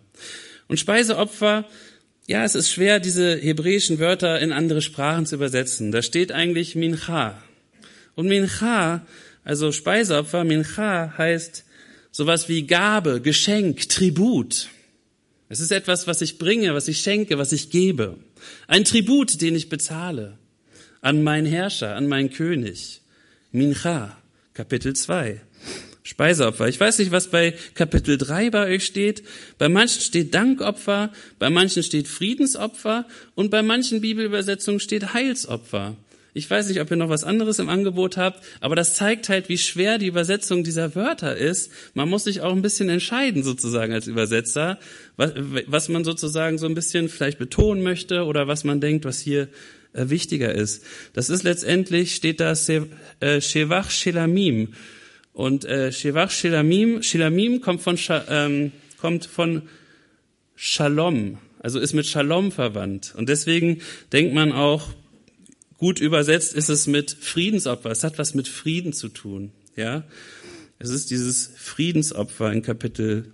[0.67, 1.65] Und Speiseopfer,
[2.27, 5.93] ja, es ist schwer, diese hebräischen Wörter in andere Sprachen zu übersetzen.
[5.93, 7.41] Da steht eigentlich Mincha.
[8.17, 9.07] Und Mincha,
[9.45, 11.65] also Speiseopfer, Mincha heißt
[12.11, 14.69] sowas wie Gabe, Geschenk, Tribut.
[15.49, 18.19] Es ist etwas, was ich bringe, was ich schenke, was ich gebe.
[18.67, 20.39] Ein Tribut, den ich bezahle
[21.01, 23.01] an meinen Herrscher, an meinen König.
[23.53, 24.19] Mincha,
[24.53, 25.41] Kapitel 2.
[26.03, 26.69] Speiseopfer.
[26.69, 29.23] Ich weiß nicht, was bei Kapitel 3 bei euch steht.
[29.59, 35.97] Bei manchen steht Dankopfer, bei manchen steht Friedensopfer und bei manchen Bibelübersetzungen steht Heilsopfer.
[36.39, 39.49] Ich weiß nicht, ob ihr noch was anderes im Angebot habt, aber das zeigt halt,
[39.49, 41.73] wie schwer die Übersetzung dieser Wörter ist.
[41.95, 44.79] Man muss sich auch ein bisschen entscheiden, sozusagen als Übersetzer,
[45.17, 45.33] was,
[45.67, 49.49] was man sozusagen so ein bisschen vielleicht betonen möchte oder was man denkt, was hier
[49.95, 50.85] äh, wichtiger ist.
[51.13, 54.75] Das ist letztendlich, steht da äh, Shevach Shelamim.
[55.33, 57.99] Und äh, Shevach Shelamim, Shelamim kommt von,
[58.29, 58.71] ähm,
[59.01, 59.63] kommt von
[60.55, 63.13] Shalom, also ist mit Shalom verwandt.
[63.17, 63.81] Und deswegen
[64.13, 64.89] denkt man auch,
[65.79, 67.91] gut übersetzt ist es mit Friedensopfer.
[67.91, 69.53] Es hat was mit Frieden zu tun.
[69.77, 70.05] Ja,
[70.79, 73.33] es ist dieses Friedensopfer in Kapitel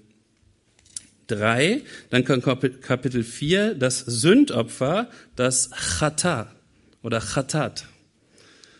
[1.26, 2.42] 3, dann kommt
[2.82, 6.54] Kapitel 4, das Sündopfer, das Chata
[7.02, 7.86] oder Chatat.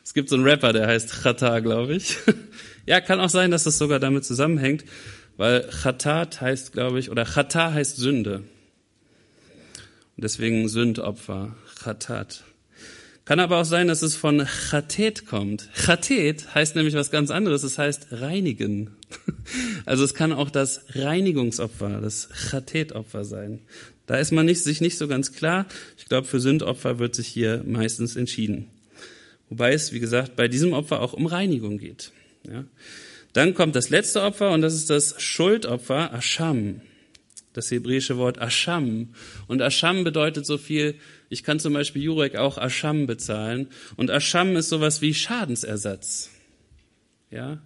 [0.02, 2.18] Es gibt so einen Rapper, der heißt Chata, glaube ich.
[2.86, 4.84] ja, kann auch sein, dass das sogar damit zusammenhängt,
[5.36, 8.44] weil Chatat heißt, glaube ich, oder Chata heißt Sünde.
[10.16, 12.44] Und deswegen Sündopfer, Chatat.
[13.24, 15.70] Kann aber auch sein, dass es von Chatet kommt.
[15.74, 17.62] Chatet heißt nämlich was ganz anderes.
[17.62, 18.90] Es heißt reinigen.
[19.86, 23.60] Also es kann auch das Reinigungsopfer, das Chatet-Opfer sein.
[24.06, 25.66] Da ist man nicht, sich nicht so ganz klar.
[25.98, 28.70] Ich glaube, für Sündopfer wird sich hier meistens entschieden.
[29.50, 32.12] Wobei es, wie gesagt, bei diesem Opfer auch um Reinigung geht.
[32.50, 32.64] Ja.
[33.34, 36.80] Dann kommt das letzte Opfer und das ist das Schuldopfer, Asham.
[37.52, 39.14] Das hebräische Wort Asham.
[39.46, 40.96] Und Asham bedeutet so viel,
[41.34, 43.66] ich kann zum Beispiel Jurek auch Asham bezahlen.
[43.96, 46.30] Und Asham ist sowas wie Schadensersatz.
[47.28, 47.58] Ja?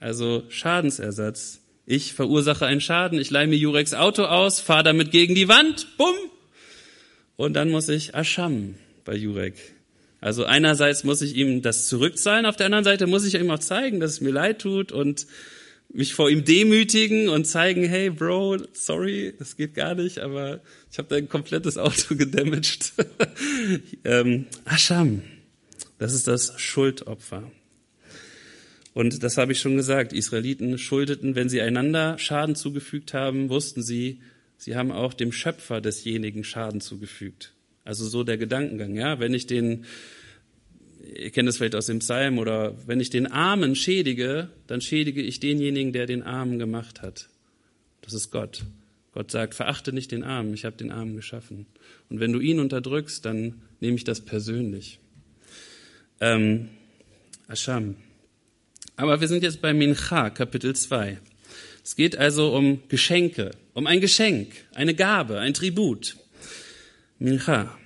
[0.00, 1.60] Also Schadensersatz.
[1.84, 5.98] Ich verursache einen Schaden, ich leihe mir Jureks Auto aus, fahre damit gegen die Wand,
[5.98, 6.14] bumm.
[7.36, 9.56] Und dann muss ich Asham bei Jurek.
[10.22, 13.58] Also einerseits muss ich ihm das zurückzahlen, auf der anderen Seite muss ich ihm auch
[13.58, 15.26] zeigen, dass es mir leid tut und
[15.88, 20.98] mich vor ihm demütigen und zeigen, hey Bro, sorry, das geht gar nicht, aber ich
[20.98, 22.92] habe dein komplettes Auto gedamaged.
[24.04, 25.22] ähm, Ascham,
[25.98, 27.50] das ist das Schuldopfer.
[28.94, 33.82] Und das habe ich schon gesagt, Israeliten schuldeten, wenn sie einander Schaden zugefügt haben, wussten
[33.82, 34.20] sie,
[34.56, 37.52] sie haben auch dem Schöpfer desjenigen Schaden zugefügt.
[37.84, 39.84] Also so der Gedankengang, ja, wenn ich den
[41.14, 45.22] ihr kennt es vielleicht aus dem Psalm, oder wenn ich den Armen schädige, dann schädige
[45.22, 47.28] ich denjenigen, der den Armen gemacht hat.
[48.02, 48.64] Das ist Gott.
[49.12, 51.66] Gott sagt, verachte nicht den Armen, ich habe den Armen geschaffen.
[52.10, 54.98] Und wenn du ihn unterdrückst, dann nehme ich das persönlich.
[56.20, 56.68] Ähm,
[57.48, 57.96] Ascham.
[58.96, 61.18] Aber wir sind jetzt bei Mincha, Kapitel 2.
[61.84, 66.16] Es geht also um Geschenke, um ein Geschenk, eine Gabe, ein Tribut.
[67.18, 67.78] Mincha.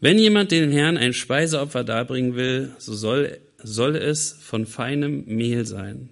[0.00, 5.66] Wenn jemand den Herrn ein Speiseopfer darbringen will, so soll, soll es von feinem Mehl
[5.66, 6.10] sein.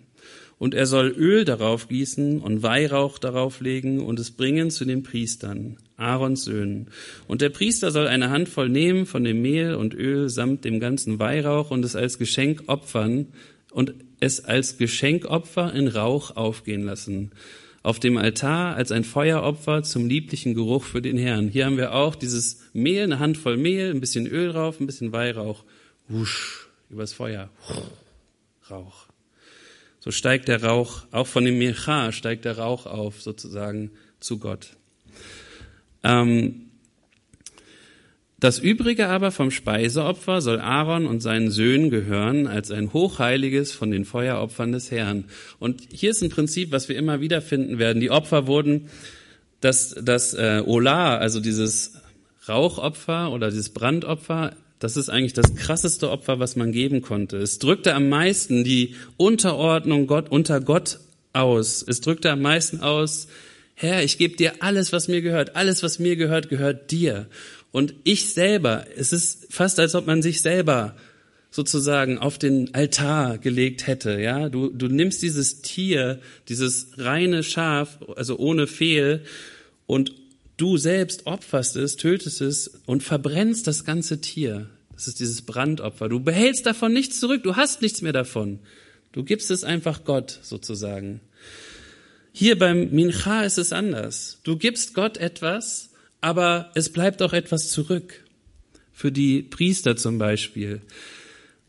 [0.58, 5.04] Und er soll Öl darauf gießen und Weihrauch darauf legen und es bringen zu den
[5.04, 6.88] Priestern, Aarons Söhnen.
[7.28, 11.20] Und der Priester soll eine Handvoll nehmen von dem Mehl und Öl samt dem ganzen
[11.20, 13.28] Weihrauch und es als Geschenk opfern
[13.70, 17.30] und es als Geschenkopfer in Rauch aufgehen lassen
[17.86, 21.48] auf dem Altar als ein Feueropfer zum lieblichen Geruch für den Herrn.
[21.48, 25.12] Hier haben wir auch dieses Mehl, eine Handvoll Mehl, ein bisschen Öl drauf, ein bisschen
[25.12, 25.62] Weihrauch,
[26.08, 27.48] wusch, übers Feuer,
[28.68, 29.06] Rauch.
[30.00, 34.70] So steigt der Rauch, auch von dem Mecha steigt der Rauch auf, sozusagen zu Gott.
[36.02, 36.65] Ähm,
[38.46, 43.90] das Übrige aber vom Speiseopfer soll Aaron und seinen Söhnen gehören als ein hochheiliges von
[43.90, 45.24] den Feueropfern des Herrn.
[45.58, 47.98] Und hier ist ein Prinzip, was wir immer wieder finden werden.
[47.98, 48.88] Die Opfer wurden,
[49.60, 51.94] das, das äh, Ola, also dieses
[52.48, 57.38] Rauchopfer oder dieses Brandopfer, das ist eigentlich das krasseste Opfer, was man geben konnte.
[57.38, 61.00] Es drückte am meisten die Unterordnung Gott unter Gott
[61.32, 61.84] aus.
[61.84, 63.26] Es drückte am meisten aus,
[63.74, 65.54] Herr, ich gebe dir alles, was mir gehört.
[65.54, 67.26] Alles, was mir gehört, gehört dir.
[67.76, 70.96] Und ich selber, es ist fast, als ob man sich selber
[71.50, 74.48] sozusagen auf den Altar gelegt hätte, ja.
[74.48, 79.24] Du, du nimmst dieses Tier, dieses reine Schaf, also ohne Fehl,
[79.86, 80.14] und
[80.56, 84.70] du selbst opferst es, tötest es und verbrennst das ganze Tier.
[84.94, 86.08] Das ist dieses Brandopfer.
[86.08, 87.42] Du behältst davon nichts zurück.
[87.42, 88.58] Du hast nichts mehr davon.
[89.12, 91.20] Du gibst es einfach Gott sozusagen.
[92.32, 94.38] Hier beim Mincha ist es anders.
[94.44, 98.24] Du gibst Gott etwas, aber es bleibt auch etwas zurück.
[98.92, 100.80] Für die Priester zum Beispiel.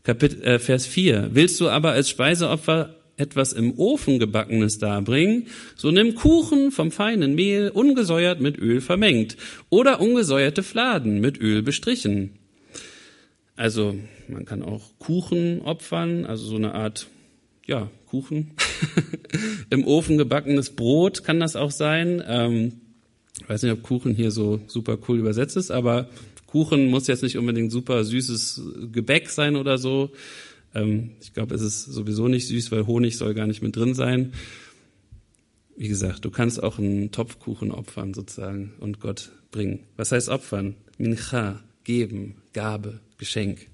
[0.02, 1.30] Kapitel, äh, Vers 4.
[1.32, 7.34] Willst du aber als Speiseopfer etwas im Ofen gebackenes darbringen, so nimm Kuchen vom feinen
[7.34, 9.36] Mehl, ungesäuert mit Öl vermengt,
[9.68, 12.38] oder ungesäuerte Fladen mit Öl bestrichen.
[13.56, 13.96] Also
[14.28, 17.08] man kann auch Kuchen opfern, also so eine Art,
[17.66, 18.52] ja, Kuchen.
[19.70, 22.22] Im Ofen gebackenes Brot kann das auch sein.
[22.26, 22.80] Ähm,
[23.48, 26.10] ich weiß nicht, ob Kuchen hier so super cool übersetzt ist, aber
[26.48, 28.60] Kuchen muss jetzt nicht unbedingt super süßes
[28.92, 30.10] Gebäck sein oder so.
[30.74, 33.94] Ähm, ich glaube, es ist sowieso nicht süß, weil Honig soll gar nicht mit drin
[33.94, 34.34] sein.
[35.78, 39.80] Wie gesagt, du kannst auch einen Topfkuchen opfern sozusagen und Gott bringen.
[39.96, 40.74] Was heißt opfern?
[40.98, 43.68] Mincha, geben, Gabe, Geschenk.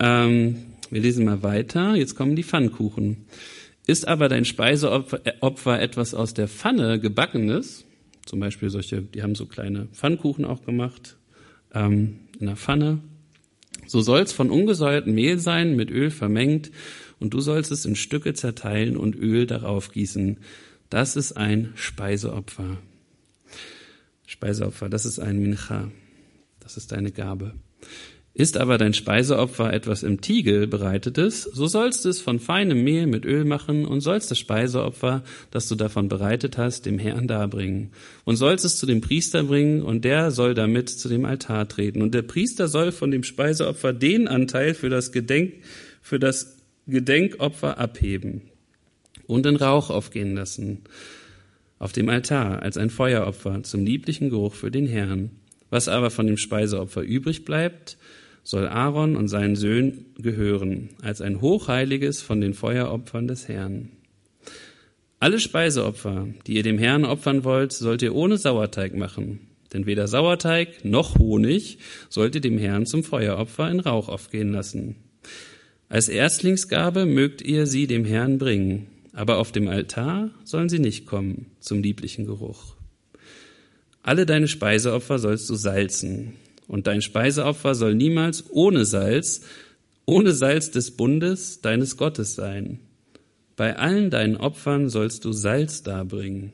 [0.00, 0.56] Ähm,
[0.90, 1.94] wir lesen mal weiter.
[1.94, 3.26] Jetzt kommen die Pfannkuchen.
[3.86, 7.85] Ist aber dein Speiseopfer etwas aus der Pfanne gebackenes,
[8.26, 11.16] zum Beispiel solche, die haben so kleine Pfannkuchen auch gemacht,
[11.72, 13.00] ähm, in der Pfanne,
[13.86, 16.70] so soll's von ungesäuertem Mehl sein, mit Öl vermengt,
[17.18, 20.38] und du sollst es in Stücke zerteilen und Öl darauf gießen.
[20.90, 22.76] Das ist ein Speiseopfer.
[24.26, 25.90] Speiseopfer, das ist ein Mincha.
[26.60, 27.54] Das ist deine Gabe.
[28.38, 33.06] Ist aber dein Speiseopfer etwas im Tiegel bereitetes, so sollst du es von feinem Mehl
[33.06, 37.92] mit Öl machen und sollst das Speiseopfer, das du davon bereitet hast, dem Herrn darbringen.
[38.24, 42.02] Und sollst es zu dem Priester bringen und der soll damit zu dem Altar treten.
[42.02, 45.54] Und der Priester soll von dem Speiseopfer den Anteil für das Gedenk,
[46.02, 48.42] für das Gedenkopfer abheben
[49.26, 50.82] und in Rauch aufgehen lassen
[51.78, 55.30] auf dem Altar als ein Feueropfer zum lieblichen Geruch für den Herrn.
[55.70, 57.96] Was aber von dem Speiseopfer übrig bleibt,
[58.46, 63.90] soll Aaron und seinen Söhnen gehören, als ein hochheiliges von den Feueropfern des Herrn.
[65.18, 69.40] Alle Speiseopfer, die ihr dem Herrn opfern wollt, sollt ihr ohne Sauerteig machen.
[69.72, 71.78] Denn weder Sauerteig noch Honig
[72.08, 74.94] sollt ihr dem Herrn zum Feueropfer in Rauch aufgehen lassen.
[75.88, 81.04] Als Erstlingsgabe mögt ihr sie dem Herrn bringen, aber auf dem Altar sollen sie nicht
[81.04, 82.76] kommen zum lieblichen Geruch.
[84.04, 86.34] Alle deine Speiseopfer sollst du salzen,
[86.68, 89.42] und dein Speiseopfer soll niemals ohne Salz,
[90.04, 92.80] ohne Salz des Bundes deines Gottes sein.
[93.56, 96.52] Bei allen deinen Opfern sollst du Salz darbringen.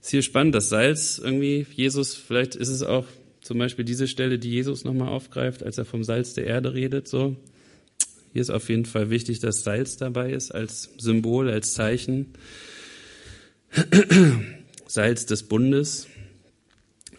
[0.00, 3.06] Ist hier spannend, dass Salz irgendwie, Jesus, vielleicht ist es auch
[3.40, 7.08] zum Beispiel diese Stelle, die Jesus nochmal aufgreift, als er vom Salz der Erde redet,
[7.08, 7.36] so.
[8.32, 12.26] Hier ist auf jeden Fall wichtig, dass Salz dabei ist als Symbol, als Zeichen.
[14.86, 16.06] Salz des Bundes.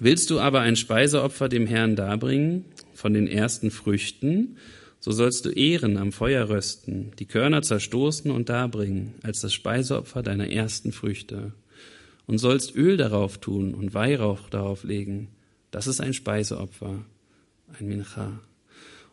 [0.04, 4.58] Willst du aber ein Speiseopfer dem Herrn darbringen von den ersten Früchten,
[5.00, 10.24] so sollst du Ehren am Feuer rösten, die Körner zerstoßen und darbringen, als das Speiseopfer
[10.24, 11.54] deiner ersten Früchte.
[12.26, 15.28] Und sollst Öl darauf tun und Weihrauch darauf legen.
[15.70, 17.06] Das ist ein Speiseopfer,
[17.78, 18.40] ein Mincha.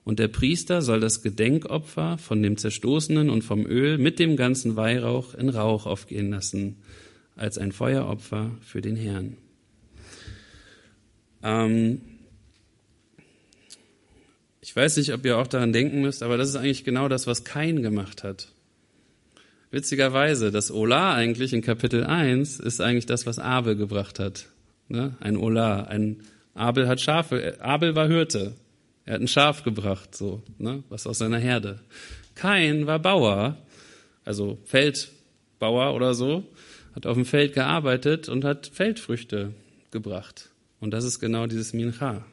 [0.05, 4.77] Und der Priester soll das Gedenkopfer von dem Zerstoßenen und vom Öl mit dem ganzen
[4.77, 6.77] Weihrauch in Rauch aufgehen lassen,
[7.37, 9.37] als ein Feueropfer für den Herrn.
[11.49, 12.03] Ähm,
[14.61, 17.27] ich weiß nicht, ob ihr auch daran denken müsst, aber das ist eigentlich genau das,
[17.27, 18.49] was Kain gemacht hat.
[19.71, 24.47] Witzigerweise, das Ola eigentlich in Kapitel 1 ist eigentlich das, was Abel gebracht hat.
[24.89, 25.17] Ne?
[25.21, 26.23] Ein Ola, ein
[26.55, 28.55] Abel hat Schafe, Abel war Hirte.
[29.07, 30.83] Er hat ein Schaf gebracht, so, ne?
[30.91, 31.81] was aus seiner Herde.
[32.35, 33.57] Kain war Bauer,
[34.25, 36.45] also Feldbauer oder so,
[36.95, 39.55] hat auf dem Feld gearbeitet und hat Feldfrüchte
[39.91, 40.51] gebracht.
[40.81, 42.25] Und das ist genau dieses Mincha.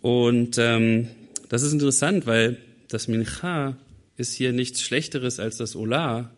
[0.00, 1.08] Und ähm,
[1.48, 3.76] das ist interessant, weil das Mincha
[4.16, 6.30] ist hier nichts Schlechteres als das Olah.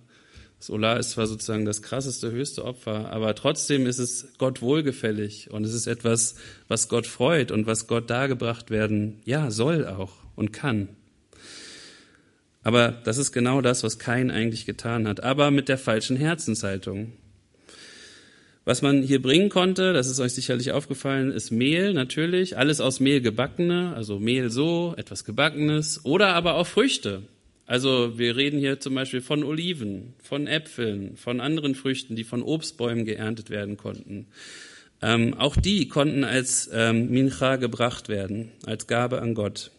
[0.58, 5.50] Das Olah ist zwar sozusagen das krasseste, höchste Opfer, aber trotzdem ist es Gott wohlgefällig
[5.50, 6.36] und es ist etwas,
[6.68, 10.88] was Gott freut und was Gott dargebracht werden, ja, soll auch und kann.
[12.62, 17.12] Aber das ist genau das, was Kain eigentlich getan hat, aber mit der falschen Herzenshaltung.
[18.66, 22.98] Was man hier bringen konnte, das ist euch sicherlich aufgefallen, ist Mehl natürlich, alles aus
[22.98, 27.22] Mehl gebackene, also Mehl so, etwas gebackenes, oder aber auch Früchte.
[27.66, 32.42] Also wir reden hier zum Beispiel von Oliven, von Äpfeln, von anderen Früchten, die von
[32.42, 34.26] Obstbäumen geerntet werden konnten.
[35.02, 39.72] Ähm, auch die konnten als ähm, Mincha gebracht werden, als Gabe an Gott.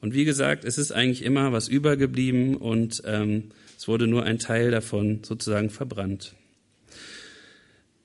[0.00, 4.38] Und wie gesagt, es ist eigentlich immer was übergeblieben und ähm, es wurde nur ein
[4.38, 6.34] Teil davon sozusagen verbrannt.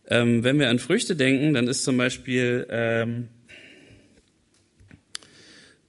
[0.08, 3.28] Ähm, wenn wir an Früchte denken, dann ist zum Beispiel ähm,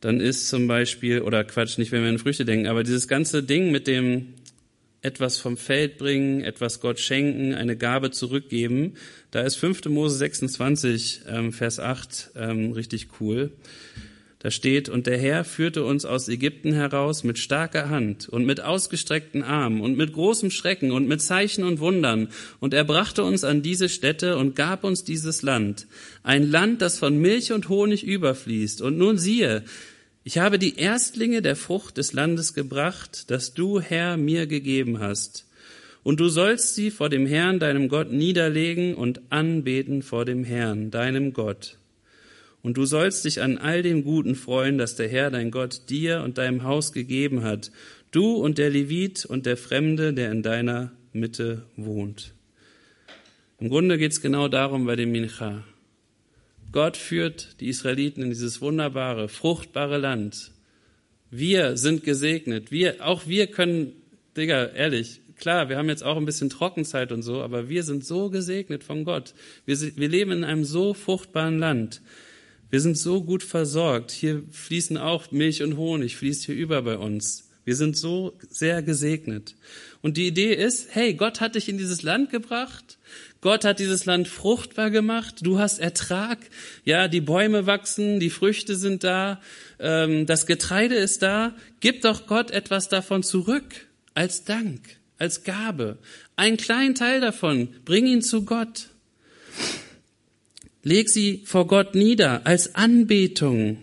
[0.00, 3.42] dann ist zum Beispiel, oder Quatsch, nicht wenn wir an Früchte denken, aber dieses ganze
[3.42, 4.34] Ding mit dem
[5.02, 8.94] etwas vom Feld bringen, etwas Gott schenken, eine Gabe zurückgeben,
[9.30, 9.86] da ist 5.
[9.86, 13.52] Mose 26, ähm, Vers 8 ähm, richtig cool.
[14.38, 18.60] Da steht, und der Herr führte uns aus Ägypten heraus mit starker Hand und mit
[18.60, 22.28] ausgestreckten Armen und mit großem Schrecken und mit Zeichen und Wundern.
[22.60, 25.86] Und er brachte uns an diese Stätte und gab uns dieses Land.
[26.22, 28.82] Ein Land, das von Milch und Honig überfließt.
[28.82, 29.64] Und nun siehe,
[30.22, 35.46] ich habe die Erstlinge der Frucht des Landes gebracht, das du, Herr, mir gegeben hast.
[36.02, 40.90] Und du sollst sie vor dem Herrn, deinem Gott, niederlegen und anbeten vor dem Herrn,
[40.90, 41.78] deinem Gott.
[42.66, 46.22] Und du sollst dich an all dem Guten freuen, das der Herr, dein Gott, dir
[46.22, 47.70] und deinem Haus gegeben hat,
[48.10, 52.34] du und der Levit und der Fremde, der in deiner Mitte wohnt.
[53.60, 55.62] Im Grunde geht es genau darum bei dem Mincha.
[56.72, 60.50] Gott führt die Israeliten in dieses wunderbare, fruchtbare Land.
[61.30, 62.72] Wir sind gesegnet.
[62.72, 63.92] Wir, auch wir können,
[64.36, 68.04] Digga, ehrlich, klar, wir haben jetzt auch ein bisschen Trockenzeit und so, aber wir sind
[68.04, 69.34] so gesegnet von Gott.
[69.66, 72.00] Wir, wir leben in einem so fruchtbaren Land.
[72.70, 74.10] Wir sind so gut versorgt.
[74.10, 77.46] Hier fließen auch Milch und Honig, fließt hier über bei uns.
[77.64, 79.56] Wir sind so sehr gesegnet.
[80.00, 82.96] Und die Idee ist, hey, Gott hat dich in dieses Land gebracht.
[83.40, 85.38] Gott hat dieses Land fruchtbar gemacht.
[85.42, 86.38] Du hast Ertrag.
[86.84, 89.40] Ja, die Bäume wachsen, die Früchte sind da,
[89.80, 91.56] ähm, das Getreide ist da.
[91.80, 94.80] Gib doch Gott etwas davon zurück als Dank,
[95.18, 95.98] als Gabe.
[96.36, 97.68] Einen kleinen Teil davon.
[97.84, 98.90] Bring ihn zu Gott.
[100.86, 103.78] Leg sie vor Gott nieder als Anbetung,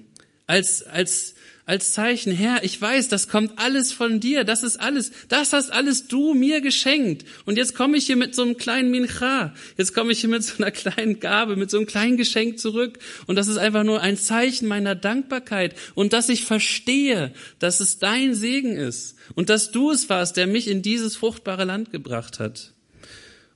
[0.47, 1.35] als, als
[1.65, 5.71] als Zeichen, Herr, ich weiß, das kommt alles von dir, das ist alles, das hast
[5.71, 7.25] alles du mir geschenkt.
[7.45, 10.43] Und jetzt komme ich hier mit so einem kleinen Mincha, jetzt komme ich hier mit
[10.43, 12.99] so einer kleinen Gabe, mit so einem kleinen Geschenk zurück.
[13.27, 17.97] Und das ist einfach nur ein Zeichen meiner Dankbarkeit und dass ich verstehe, dass es
[17.97, 22.39] dein Segen ist und dass du es warst, der mich in dieses fruchtbare Land gebracht
[22.39, 22.73] hat.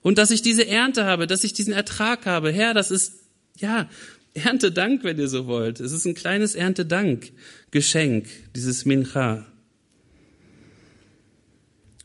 [0.01, 2.51] Und dass ich diese Ernte habe, dass ich diesen Ertrag habe.
[2.53, 3.26] Herr, das ist,
[3.57, 3.89] ja,
[4.33, 5.79] Erntedank, wenn ihr so wollt.
[5.79, 9.45] Es ist ein kleines Erntedank-Geschenk, dieses Mincha.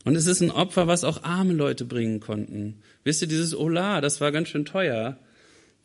[0.03, 2.81] Und es ist ein Opfer, was auch arme Leute bringen konnten.
[3.03, 5.19] Wisst ihr, dieses Ola, das war ganz schön teuer.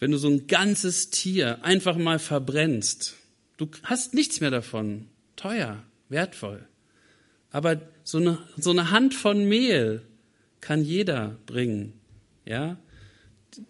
[0.00, 3.14] Wenn du so ein ganzes Tier einfach mal verbrennst,
[3.56, 5.06] du hast nichts mehr davon.
[5.36, 6.66] Teuer, wertvoll.
[7.50, 10.02] Aber so eine, so eine Hand von Mehl
[10.60, 11.92] kann jeder bringen.
[12.44, 12.78] Ja?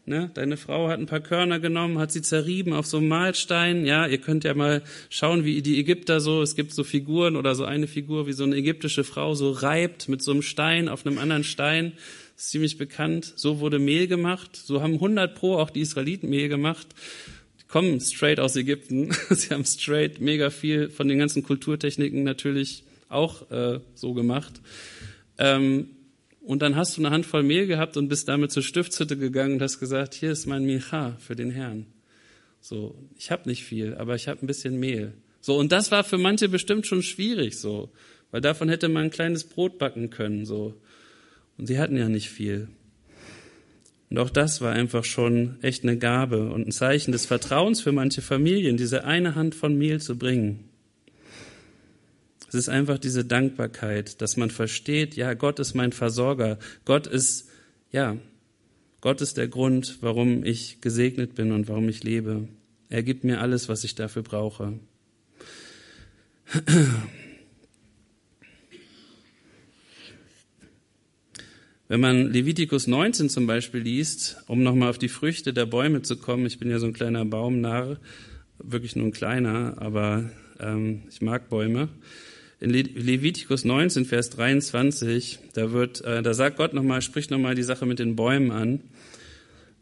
[0.06, 3.86] Ne, deine Frau hat ein paar Körner genommen, hat sie zerrieben auf so einem Mahlstein.
[3.86, 7.54] Ja, ihr könnt ja mal schauen, wie die Ägypter so, es gibt so Figuren oder
[7.54, 11.06] so eine Figur, wie so eine ägyptische Frau so reibt mit so einem Stein auf
[11.06, 11.92] einem anderen Stein.
[12.36, 13.32] Ist ziemlich bekannt.
[13.36, 14.54] So wurde Mehl gemacht.
[14.56, 16.86] So haben 100 pro auch die Israeliten Mehl gemacht.
[17.60, 19.10] Die kommen straight aus Ägypten.
[19.30, 24.60] Sie haben straight mega viel von den ganzen Kulturtechniken natürlich auch äh, so gemacht.
[25.38, 25.88] Ähm,
[26.48, 29.62] und dann hast du eine Handvoll Mehl gehabt und bist damit zur Stiftshütte gegangen und
[29.62, 31.84] hast gesagt, hier ist mein Micha für den Herrn.
[32.62, 35.12] So, ich habe nicht viel, aber ich habe ein bisschen Mehl.
[35.42, 37.90] So, und das war für manche bestimmt schon schwierig, so,
[38.30, 40.72] weil davon hätte man ein kleines Brot backen können, so.
[41.58, 42.68] Und sie hatten ja nicht viel.
[44.08, 47.92] Und auch das war einfach schon echt eine Gabe und ein Zeichen des Vertrauens für
[47.92, 50.67] manche Familien, diese eine Hand von Mehl zu bringen.
[52.48, 56.58] Es ist einfach diese Dankbarkeit, dass man versteht, ja, Gott ist mein Versorger.
[56.86, 57.48] Gott ist,
[57.92, 58.16] ja,
[59.00, 62.48] Gott ist der Grund, warum ich gesegnet bin und warum ich lebe.
[62.88, 64.80] Er gibt mir alles, was ich dafür brauche.
[71.88, 76.16] Wenn man Levitikus 19 zum Beispiel liest, um nochmal auf die Früchte der Bäume zu
[76.16, 77.98] kommen, ich bin ja so ein kleiner Baumnarr,
[78.58, 80.30] wirklich nur ein kleiner, aber
[80.60, 81.88] ähm, ich mag Bäume.
[82.60, 87.62] In Levitikus 19, Vers 23, da wird, äh, da sagt Gott nochmal, spricht nochmal die
[87.62, 88.80] Sache mit den Bäumen an.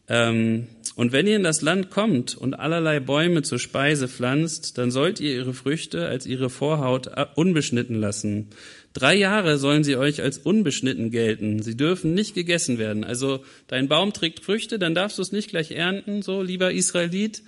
[0.08, 4.90] Ähm, und wenn ihr in das Land kommt und allerlei Bäume zur Speise pflanzt, dann
[4.90, 8.48] sollt ihr ihre Früchte als ihre Vorhaut äh, unbeschnitten lassen.
[8.92, 11.62] Drei Jahre sollen sie euch als unbeschnitten gelten.
[11.62, 13.04] Sie dürfen nicht gegessen werden.
[13.04, 17.42] Also dein Baum trägt Früchte, dann darfst du es nicht gleich ernten, so lieber Israelit,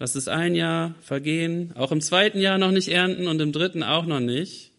[0.00, 3.82] Lass es ein Jahr vergehen, auch im zweiten Jahr noch nicht ernten und im dritten
[3.82, 4.70] auch noch nicht.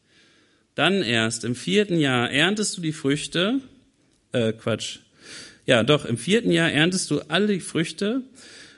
[0.75, 3.59] Dann erst im vierten Jahr erntest du die Früchte,
[4.31, 4.99] äh, Quatsch.
[5.65, 8.21] Ja, doch, im vierten Jahr erntest du alle die Früchte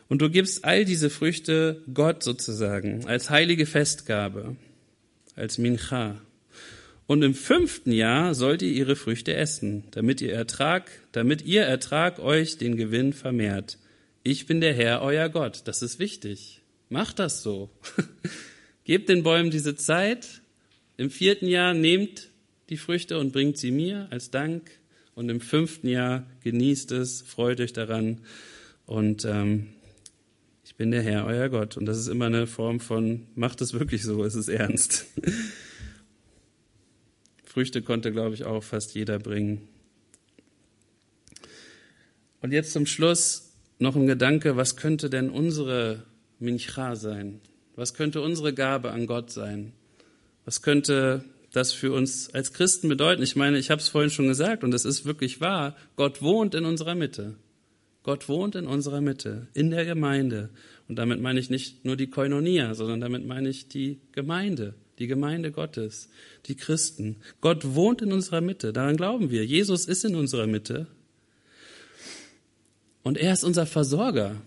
[0.10, 4.56] und du gibst all diese Früchte Gott sozusagen als heilige Festgabe,
[5.36, 6.20] als Mincha.
[7.06, 12.20] Und im fünften Jahr sollt ihr ihre Früchte essen, damit ihr Ertrag, damit ihr Ertrag
[12.20, 13.78] euch den Gewinn vermehrt.
[14.24, 15.64] Ich bin der Herr, euer Gott.
[15.66, 16.62] Das ist wichtig.
[16.90, 17.72] Macht das so.
[18.84, 20.42] Gebt den Bäumen diese Zeit.
[20.96, 22.30] Im vierten Jahr nehmt
[22.70, 24.70] die Früchte und bringt sie mir als Dank.
[25.16, 28.22] Und im fünften Jahr genießt es, freut euch daran.
[28.86, 29.70] Und ähm,
[30.66, 31.76] ich bin der Herr, euer Gott.
[31.76, 35.08] Und das ist immer eine Form von, macht es wirklich so, es ist ernst.
[37.44, 39.68] Früchte konnte, glaube ich, auch fast jeder bringen.
[42.42, 43.51] Und jetzt zum Schluss
[43.82, 46.04] noch ein Gedanke, was könnte denn unsere
[46.40, 47.42] Mincha sein?
[47.76, 49.74] Was könnte unsere Gabe an Gott sein?
[50.46, 53.24] Was könnte das für uns als Christen bedeuten?
[53.24, 55.76] Ich meine, ich habe es vorhin schon gesagt und es ist wirklich wahr.
[55.96, 57.36] Gott wohnt in unserer Mitte.
[58.04, 60.50] Gott wohnt in unserer Mitte, in der Gemeinde.
[60.88, 65.08] Und damit meine ich nicht nur die Koinonia, sondern damit meine ich die Gemeinde, die
[65.08, 66.10] Gemeinde Gottes,
[66.48, 67.18] die Christen.
[67.42, 69.46] Gott wohnt in unserer Mitte, daran glauben wir.
[69.46, 70.88] Jesus ist in unserer Mitte.
[73.04, 74.42] Und er ist unser Versorger.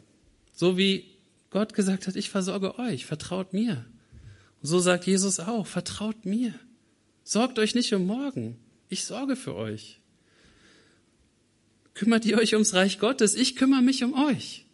[0.53, 1.05] So wie
[1.51, 3.85] Gott gesagt hat, ich versorge euch, vertraut mir.
[4.63, 6.55] Und so sagt Jesus auch, vertraut mir.
[7.23, 8.57] Sorgt euch nicht um morgen.
[8.89, 10.01] Ich sorge für euch.
[11.95, 13.35] Kümmert ihr euch ums Reich Gottes?
[13.35, 14.67] Ich kümmere mich um euch.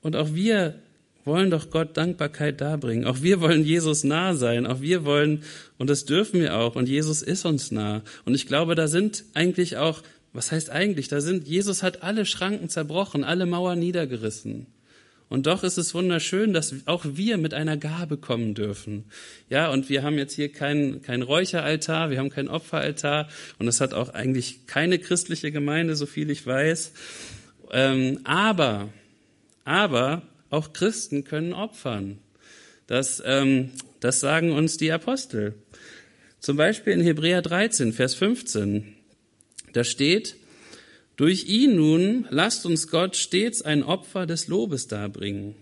[0.00, 0.82] Und auch wir
[1.24, 3.06] wollen doch Gott Dankbarkeit darbringen.
[3.06, 4.66] Auch wir wollen Jesus nah sein.
[4.66, 5.42] Auch wir wollen,
[5.78, 8.02] und das dürfen wir auch, und Jesus ist uns nah.
[8.24, 10.02] Und ich glaube, da sind eigentlich auch,
[10.32, 14.66] was heißt eigentlich, da sind, Jesus hat alle Schranken zerbrochen, alle Mauern niedergerissen.
[15.32, 19.04] Und doch ist es wunderschön, dass auch wir mit einer Gabe kommen dürfen.
[19.48, 23.80] Ja, und wir haben jetzt hier keinen kein Räucheraltar, wir haben keinen Opferaltar und es
[23.80, 26.92] hat auch eigentlich keine christliche Gemeinde, so viel ich weiß.
[27.70, 28.90] Ähm, aber,
[29.64, 30.20] aber
[30.52, 32.18] auch Christen können opfern.
[32.86, 35.54] Das, ähm, das sagen uns die Apostel.
[36.40, 38.94] Zum Beispiel in Hebräer 13, Vers 15.
[39.72, 40.36] Da steht,
[41.16, 45.54] durch ihn nun lasst uns Gott stets ein Opfer des Lobes darbringen.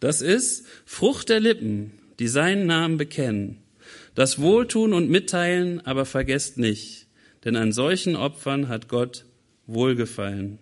[0.00, 3.58] Das ist Frucht der Lippen, die seinen Namen bekennen.
[4.14, 7.06] Das Wohltun und Mitteilen aber vergesst nicht,
[7.44, 9.24] denn an solchen Opfern hat Gott
[9.66, 10.58] Wohlgefallen.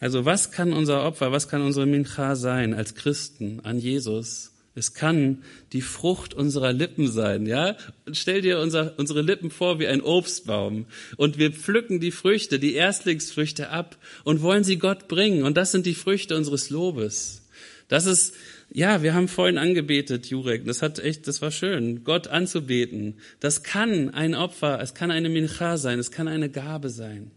[0.00, 4.52] Also was kann unser Opfer, was kann unsere Mincha sein als Christen an Jesus?
[4.78, 5.42] Es kann
[5.72, 7.76] die Frucht unserer Lippen sein, ja?
[8.12, 10.86] Stell dir unser, unsere Lippen vor wie ein Obstbaum
[11.16, 15.72] und wir pflücken die Früchte, die Erstlingsfrüchte ab und wollen sie Gott bringen und das
[15.72, 17.42] sind die Früchte unseres Lobes.
[17.88, 18.34] Das ist,
[18.70, 23.14] ja, wir haben vorhin angebetet, Jurek, das hat echt, das war schön, Gott anzubeten.
[23.40, 27.32] Das kann ein Opfer, es kann eine Mincha sein, es kann eine Gabe sein.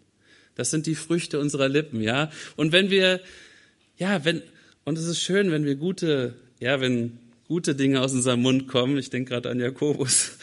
[0.55, 2.31] Das sind die Früchte unserer Lippen, ja?
[2.55, 3.21] Und wenn wir,
[3.97, 4.41] ja, wenn,
[4.83, 7.19] und es ist schön, wenn wir gute, ja, wenn
[7.51, 8.97] gute Dinge aus unserem Mund kommen.
[8.97, 10.37] Ich denke gerade an Jakobus.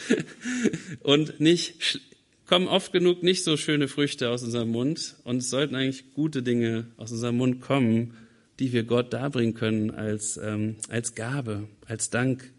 [0.99, 2.01] Und nicht
[2.45, 5.15] kommen oft genug nicht so schöne Früchte aus unserem Mund.
[5.23, 8.13] Und es sollten eigentlich gute Dinge aus unserem Mund kommen,
[8.59, 12.51] die wir Gott darbringen können als, ähm, als Gabe, als Dank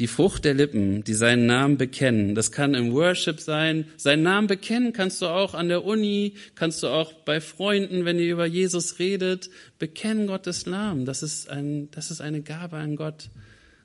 [0.00, 2.34] die Frucht der Lippen, die seinen Namen bekennen.
[2.34, 3.84] Das kann im Worship sein.
[3.98, 8.18] Seinen Namen bekennen kannst du auch an der Uni, kannst du auch bei Freunden, wenn
[8.18, 9.50] ihr über Jesus redet.
[9.78, 11.04] Bekennen Gottes Namen.
[11.04, 13.28] Das ist ein, das ist eine Gabe an Gott.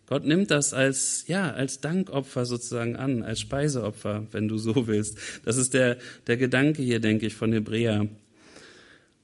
[0.07, 5.17] Gott nimmt das als, ja, als Dankopfer sozusagen an, als Speiseopfer, wenn du so willst.
[5.43, 5.97] Das ist der,
[6.27, 8.07] der Gedanke hier, denke ich, von Hebräer.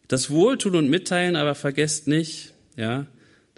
[0.10, 3.08] Das Wohltun und Mitteilen aber vergesst nicht, ja,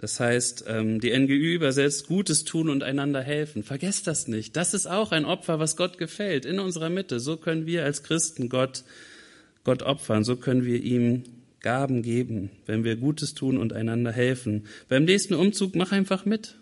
[0.04, 3.62] das heißt, ähm, die NGÜ übersetzt Gutes tun und einander helfen.
[3.62, 4.54] Vergesst das nicht.
[4.54, 7.20] Das ist auch ein Opfer, was Gott gefällt, in unserer Mitte.
[7.20, 8.84] So können wir als Christen Gott,
[9.64, 10.22] Gott opfern.
[10.22, 11.22] So können wir ihm
[11.60, 14.66] Gaben geben, wenn wir Gutes tun und einander helfen.
[14.90, 16.56] Beim nächsten Umzug mach einfach mit.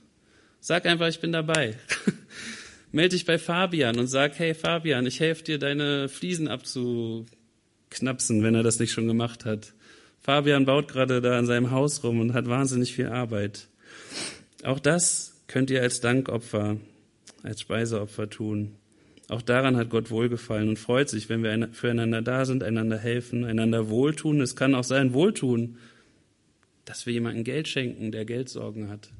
[0.61, 1.74] Sag einfach, ich bin dabei.
[2.93, 8.55] Meld dich bei Fabian und sag, hey Fabian, ich helfe dir, deine Fliesen abzuknapsen, wenn
[8.55, 9.74] er das nicht schon gemacht hat.
[10.22, 13.68] Fabian baut gerade da an seinem Haus rum und hat wahnsinnig viel Arbeit.
[14.62, 16.76] Auch das könnt ihr als Dankopfer,
[17.42, 18.76] als Speiseopfer tun.
[19.28, 23.44] Auch daran hat Gott wohlgefallen und freut sich, wenn wir füreinander da sind, einander helfen,
[23.44, 24.40] einander wohltun.
[24.40, 25.78] Es kann auch sein Wohltun,
[26.84, 29.10] dass wir jemandem Geld schenken, der Geldsorgen hat.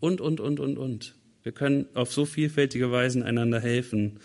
[0.00, 1.14] Und, und, und, und, und.
[1.42, 4.20] Wir können auf so vielfältige Weisen einander helfen.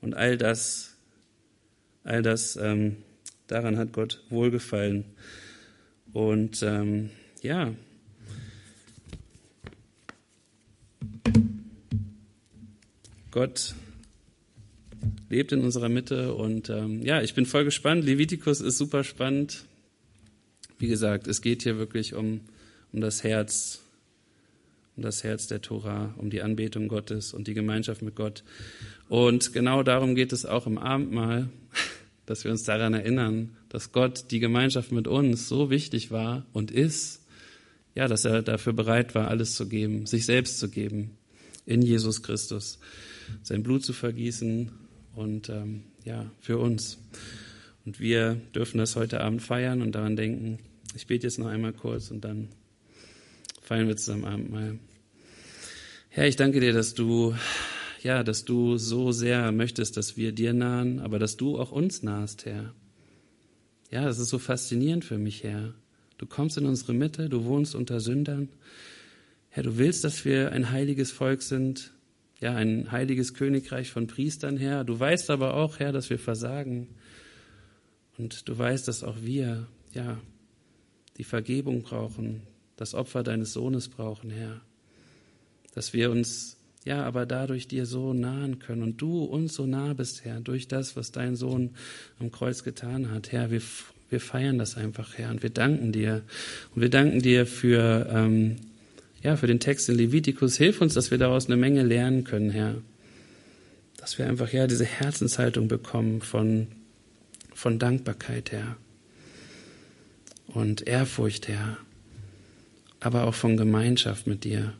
[0.00, 0.96] Und all das,
[2.04, 2.98] all das ähm,
[3.46, 5.04] Daran hat Gott wohlgefallen.
[6.12, 7.10] Und ähm,
[7.42, 7.72] ja,
[13.30, 13.74] Gott
[15.28, 18.04] lebt in unserer Mitte und ähm, ja, ich bin voll gespannt.
[18.04, 19.64] Levitikus ist super spannend.
[20.78, 22.40] Wie gesagt, es geht hier wirklich um,
[22.92, 23.82] um das Herz,
[24.96, 28.42] um das Herz der Tora, um die Anbetung Gottes und die Gemeinschaft mit Gott.
[29.08, 31.48] Und genau darum geht es auch im Abendmahl.
[32.26, 36.70] Dass wir uns daran erinnern, dass Gott die Gemeinschaft mit uns so wichtig war und
[36.70, 37.24] ist,
[37.94, 41.16] ja, dass er dafür bereit war, alles zu geben, sich selbst zu geben
[41.64, 42.78] in Jesus Christus,
[43.42, 44.70] sein Blut zu vergießen
[45.14, 46.98] und ähm, ja, für uns.
[47.84, 50.58] Und wir dürfen das heute Abend feiern und daran denken.
[50.94, 52.48] Ich bete jetzt noch einmal kurz und dann
[53.62, 54.78] feiern wir zusammen Abendmahl.
[56.08, 57.34] Herr, ich danke dir, dass du,
[58.06, 62.04] ja, dass du so sehr möchtest, dass wir dir nahen, aber dass du auch uns
[62.04, 62.72] nahst, Herr.
[63.90, 65.74] Ja, das ist so faszinierend für mich, Herr.
[66.16, 68.48] Du kommst in unsere Mitte, du wohnst unter Sündern.
[69.48, 71.94] Herr, du willst, dass wir ein heiliges Volk sind,
[72.38, 74.84] ja, ein heiliges Königreich von Priestern, Herr.
[74.84, 76.86] Du weißt aber auch, Herr, dass wir versagen.
[78.18, 80.20] Und du weißt, dass auch wir, ja,
[81.16, 82.42] die Vergebung brauchen,
[82.76, 84.60] das Opfer deines Sohnes brauchen, Herr.
[85.74, 86.55] Dass wir uns,
[86.86, 90.68] ja, aber dadurch dir so nahen können und du uns so nah bist, Herr, durch
[90.68, 91.70] das, was dein Sohn
[92.20, 93.32] am Kreuz getan hat.
[93.32, 93.60] Herr, wir,
[94.08, 96.22] wir feiern das einfach, Herr, und wir danken dir.
[96.74, 98.58] Und wir danken dir für, ähm,
[99.20, 100.56] ja, für den Text in Levitikus.
[100.56, 102.76] Hilf uns, dass wir daraus eine Menge lernen können, Herr.
[103.96, 106.68] Dass wir einfach, ja, diese Herzenshaltung bekommen von,
[107.52, 108.76] von Dankbarkeit, Herr.
[110.46, 111.78] Und Ehrfurcht, Herr.
[113.00, 114.72] Aber auch von Gemeinschaft mit dir.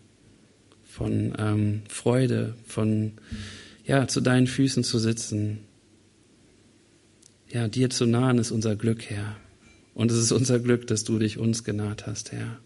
[0.97, 3.13] Von ähm, Freude, von,
[3.85, 5.59] ja, zu deinen Füßen zu sitzen.
[7.51, 9.37] Ja, dir zu nahen ist unser Glück, Herr.
[9.95, 12.59] Und es ist unser Glück, dass du dich uns genaht hast, Herr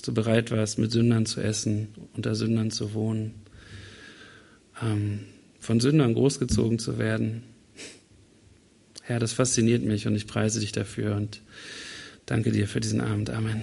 [0.00, 3.34] dass du bereit warst, mit Sündern zu essen, unter Sündern zu wohnen,
[4.82, 5.20] ähm,
[5.58, 7.42] von Sündern großgezogen zu werden.
[9.02, 11.42] Herr, das fasziniert mich und ich preise dich dafür und
[12.24, 13.28] danke dir für diesen Abend.
[13.28, 13.62] Amen.